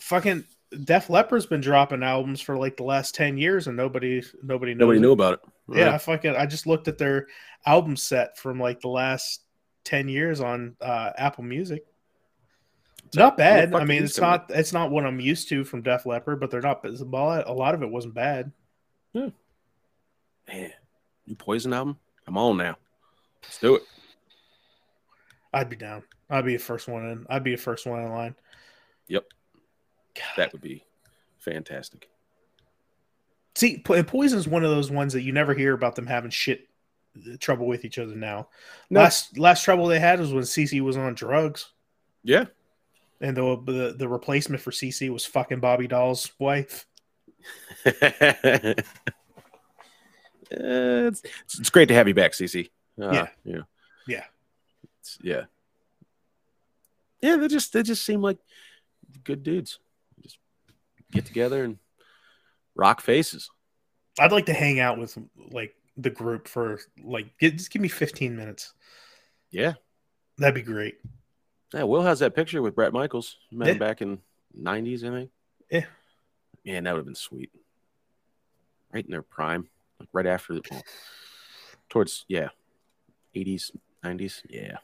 [0.00, 0.44] Fucking
[0.82, 4.80] Def Leppard's been dropping albums for like the last ten years, and nobody nobody knows.
[4.80, 5.02] Nobody it.
[5.02, 5.40] knew about it.
[5.68, 7.26] Yeah, I fucking I just looked at their
[7.64, 9.42] album set from like the last
[9.82, 11.84] ten years on uh, Apple Music.
[13.14, 13.74] Not bad.
[13.74, 16.50] I mean, it's come not it's not what I'm used to from Def Leppard, but
[16.50, 16.84] they're not.
[16.84, 18.52] A lot, a lot of it wasn't bad.
[19.14, 19.32] Man,
[21.26, 21.98] new Poison album.
[22.26, 22.76] I'm on now.
[23.42, 23.82] Let's do it.
[25.52, 26.02] I'd be down.
[26.28, 27.26] I'd be the first one in.
[27.30, 28.34] I'd be the first one in line.
[29.08, 29.24] Yep.
[30.14, 30.24] God.
[30.36, 30.84] That would be
[31.38, 32.08] fantastic.
[33.56, 36.68] See, Po- Poison's one of those ones that you never hear about them having shit
[37.16, 38.48] uh, trouble with each other now.
[38.90, 39.00] No.
[39.00, 41.70] Last last trouble they had was when CC was on drugs,
[42.24, 42.46] Yeah.
[43.20, 46.86] and the the, the replacement for CC was fucking Bobby Dall's wife.
[47.84, 48.82] it's,
[50.50, 51.22] it's
[51.60, 52.70] it's great to have you back, CC.
[53.00, 53.26] Uh, Yeah.
[53.44, 53.60] yeah,
[54.06, 54.16] Yeah.
[54.16, 55.44] It's- yeah,
[57.20, 57.36] yeah.
[57.36, 58.38] They just they just seem like
[59.22, 59.78] good dudes.
[60.22, 60.38] Just
[61.12, 61.78] get together and
[62.74, 63.50] rock faces.
[64.18, 65.16] I'd like to hang out with
[65.50, 68.74] like the group for like get, just give me 15 minutes.
[69.50, 69.74] Yeah,
[70.38, 70.96] That'd be great.
[71.72, 71.84] yeah.
[71.84, 73.36] Will has that picture with Bret Michaels.
[73.52, 73.78] Met him Yeah.
[73.78, 74.18] back in
[74.58, 75.30] '90s, I think.
[75.70, 75.84] Yeah.
[76.64, 77.50] man, that would have been sweet.
[78.92, 79.68] Right in their prime,
[80.00, 80.62] like right after the
[81.88, 82.48] towards yeah,
[83.34, 83.70] '80s,
[84.04, 84.42] '90s.
[84.48, 84.76] Yeah.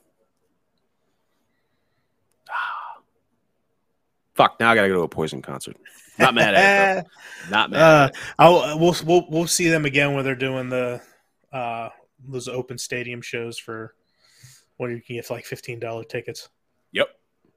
[4.43, 4.61] Fuck!
[4.61, 5.76] Now I gotta go to a Poison concert.
[6.18, 7.05] Not mad at it.
[7.45, 7.51] Though.
[7.51, 7.80] Not mad.
[7.80, 8.16] Uh, at it.
[8.38, 11.01] I'll we'll we'll we'll see them again when they're doing the
[11.53, 11.88] uh
[12.26, 13.95] those open stadium shows for
[14.76, 16.49] when you can get like fifteen dollar tickets,
[16.93, 17.09] Yep.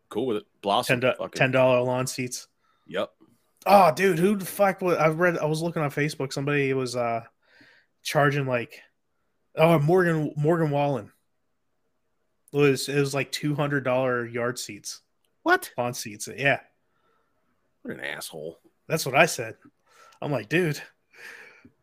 [0.10, 0.44] Cool with it.
[0.62, 1.00] Blossom.
[1.02, 2.48] ten fucking- ten dollar lawn seats.
[2.88, 3.10] Yep.
[3.66, 5.38] Oh, dude, who the fuck was I read?
[5.38, 6.34] I was looking on Facebook.
[6.34, 7.22] Somebody was uh
[8.04, 8.82] charging like
[9.56, 11.12] oh Morgan Morgan Wallen.
[12.52, 15.02] It was it was like two hundred dollar yard seats
[15.44, 15.72] What?
[15.78, 16.28] lawn seats.
[16.36, 16.60] Yeah,
[17.84, 18.60] What an asshole.
[18.88, 19.56] that's what I said.
[20.22, 20.82] I'm like, dude,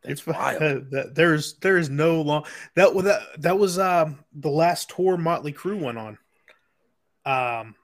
[0.03, 0.59] That's It's wild.
[0.91, 2.45] that there's there is no long
[2.75, 6.17] that was that that was um the last tour Motley Crue went on.
[7.25, 7.75] Um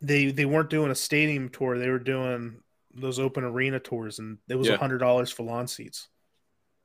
[0.00, 2.60] they they weren't doing a stadium tour, they were doing
[2.94, 4.76] those open arena tours, and it was a Yeah.
[4.78, 6.08] hundred dollars for lawn seats.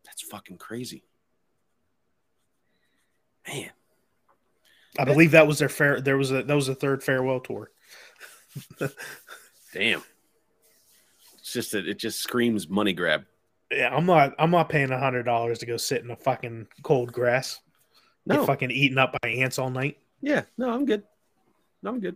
[0.06, 1.04] That's fucking crazy.
[3.48, 3.72] Man,
[4.98, 6.00] I believe that was their fair.
[6.02, 7.72] There was a that was a third farewell tour.
[9.74, 10.04] Damn.
[11.40, 13.26] It's just that it just screams money grab.
[13.72, 14.34] Yeah, I'm not.
[14.40, 17.60] I'm not paying a hundred dollars to go sit in a fucking cold grass.
[18.26, 19.98] No, Get fucking eaten up by ants all night.
[20.22, 21.04] yeah, no, I'm good.
[21.82, 22.16] No, I'm good.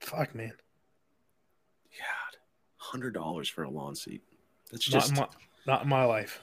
[0.00, 0.52] Fuck, man.
[1.96, 2.38] God,
[2.76, 4.22] hundred dollars for a lawn seat.
[4.72, 5.28] That's Not just in my,
[5.66, 6.40] not in my life.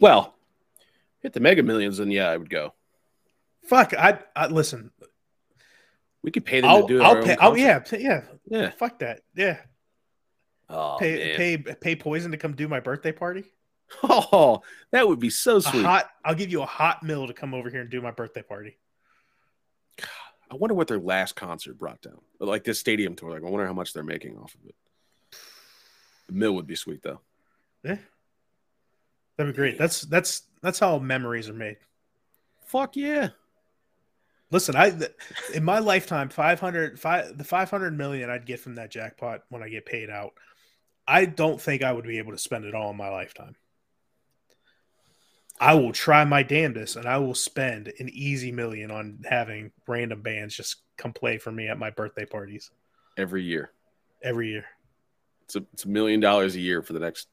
[0.00, 0.34] well,
[1.20, 2.74] hit the Mega Millions, and yeah, I would go.
[3.62, 3.94] Fuck.
[3.94, 4.18] I.
[4.36, 4.90] I listen.
[6.24, 6.86] We could pay them I'll.
[6.86, 7.04] to do it.
[7.04, 7.36] I'll pay.
[7.38, 7.84] Oh yeah.
[7.92, 8.22] Yeah.
[8.46, 8.70] yeah.
[8.70, 9.20] Fuck that.
[9.36, 9.58] Yeah.
[10.70, 11.36] Oh pay.
[11.36, 11.58] Pay.
[11.58, 13.44] Pay poison to come do my birthday party.
[14.02, 15.84] Oh, that would be so sweet.
[15.84, 16.08] hot.
[16.24, 18.78] I'll give you a hot mill to come over here and do my birthday party.
[20.50, 22.20] I wonder what their last concert brought down.
[22.40, 23.30] Like this stadium tour.
[23.30, 24.74] Like, I wonder how much they're making off of it.
[26.28, 27.20] The mill would be sweet though.
[27.84, 27.98] Yeah.
[29.36, 29.76] That'd be great.
[29.76, 31.76] That's that's that's how memories are made.
[32.64, 33.28] Fuck yeah.
[34.54, 34.96] Listen, I
[35.52, 39.64] in my lifetime, 500, five, the five hundred million I'd get from that jackpot when
[39.64, 40.34] I get paid out.
[41.08, 43.56] I don't think I would be able to spend it all in my lifetime.
[45.58, 50.22] I will try my damnedest, and I will spend an easy million on having random
[50.22, 52.70] bands just come play for me at my birthday parties
[53.16, 53.72] Every year.
[54.22, 54.66] every year.
[55.46, 57.26] It's a it's a million dollars a year for the next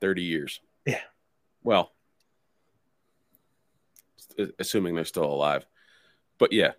[0.00, 0.60] 30 years.
[0.86, 1.00] Yeah.
[1.64, 1.90] Well,
[4.60, 5.66] assuming they're still alive.
[6.38, 6.72] But yeah.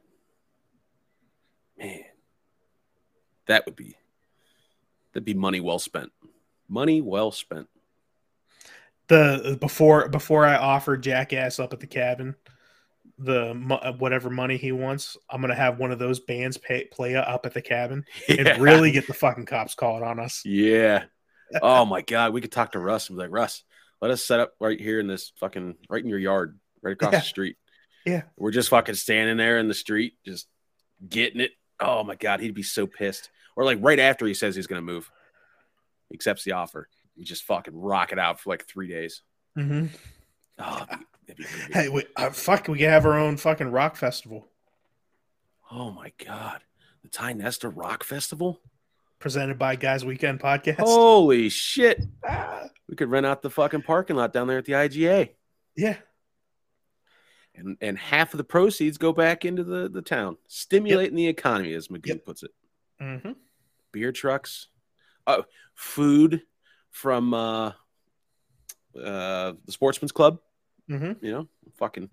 [1.77, 2.01] Man.
[3.47, 3.95] That would be
[5.13, 6.11] that'd be money well spent.
[6.67, 7.67] Money well spent.
[9.07, 12.35] The uh, before before I offer Jackass up at the cabin,
[13.17, 13.51] the
[13.81, 17.45] uh, whatever money he wants, I'm gonna have one of those bands pay, play up
[17.45, 18.57] at the cabin and Yeah.
[18.59, 20.43] really get the fucking cops called on us.
[20.45, 21.05] Yeah.
[21.63, 23.63] Oh my god, we could talk to Russ and be like, Russ,
[24.03, 27.11] let us set up right here in this fucking right in your yard, right across
[27.11, 27.19] Yeah.
[27.21, 27.55] the street.
[28.05, 28.23] Yeah.
[28.37, 30.47] We're just fucking standing there in the street, just
[31.07, 31.51] getting it.
[31.79, 33.29] Oh my god, he'd be so pissed.
[33.55, 35.09] Or like right after he says he's gonna move,
[36.09, 36.87] he accepts the offer.
[37.17, 39.21] We just fucking rock it out for like three days.
[39.55, 39.87] hmm
[40.57, 41.73] Oh, that'd be, that'd be.
[41.73, 44.47] Hey, we, uh, fuck, we can have our own fucking rock festival
[45.71, 46.61] Oh my god,
[47.03, 48.59] the Tionesta Rock Festival.
[49.19, 50.79] presented by Guys Weekend Podcast.
[50.79, 52.03] Holy shit!
[52.27, 55.29] Ah, We could rent out the fucking parking lot down there at the IGA.
[55.75, 55.97] yeah,
[57.59, 61.73] and and half of the proceeds go back into the the town, stimulating the economy,
[61.73, 62.25] as McGee Yep.
[62.25, 62.51] puts it.
[62.99, 63.31] hmm
[63.91, 64.67] Beer trucks,
[65.27, 65.43] oh,
[65.75, 66.43] food
[66.91, 67.67] from uh,
[68.95, 70.39] uh, the Sportsman's Club.
[70.87, 71.47] hmm You know,
[71.77, 72.09] fucking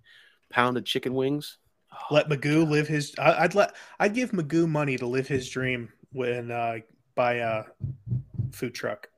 [0.50, 1.58] pounded chicken wings.
[2.10, 3.14] let Magoo live his.
[3.18, 3.74] I, I'd let.
[3.98, 6.78] I'd give Magoo money to live his dream when uh,
[7.14, 7.64] buy a
[8.52, 9.08] food truck.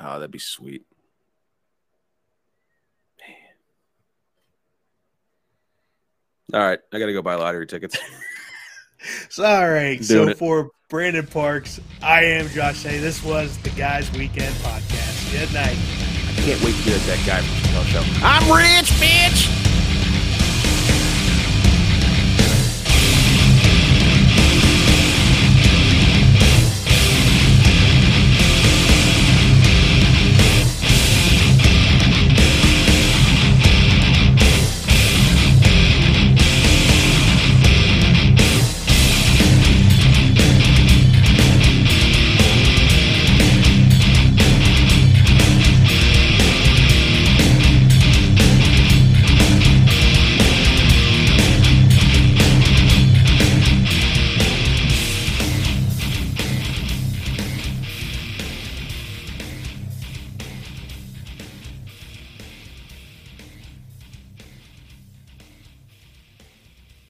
[0.00, 0.84] Oh, that'd be sweet.
[6.54, 7.98] All right, I gotta go buy lottery tickets.
[9.28, 10.00] So, all right.
[10.00, 10.38] Doing So it.
[10.38, 12.78] for Brandon Parks, I am Josh.
[12.78, 15.30] Say this was the Guys Weekend Podcast.
[15.30, 15.76] Good night.
[15.76, 18.02] I can't wait to be like that guy from the show.
[18.24, 19.63] I'm rich, bitch.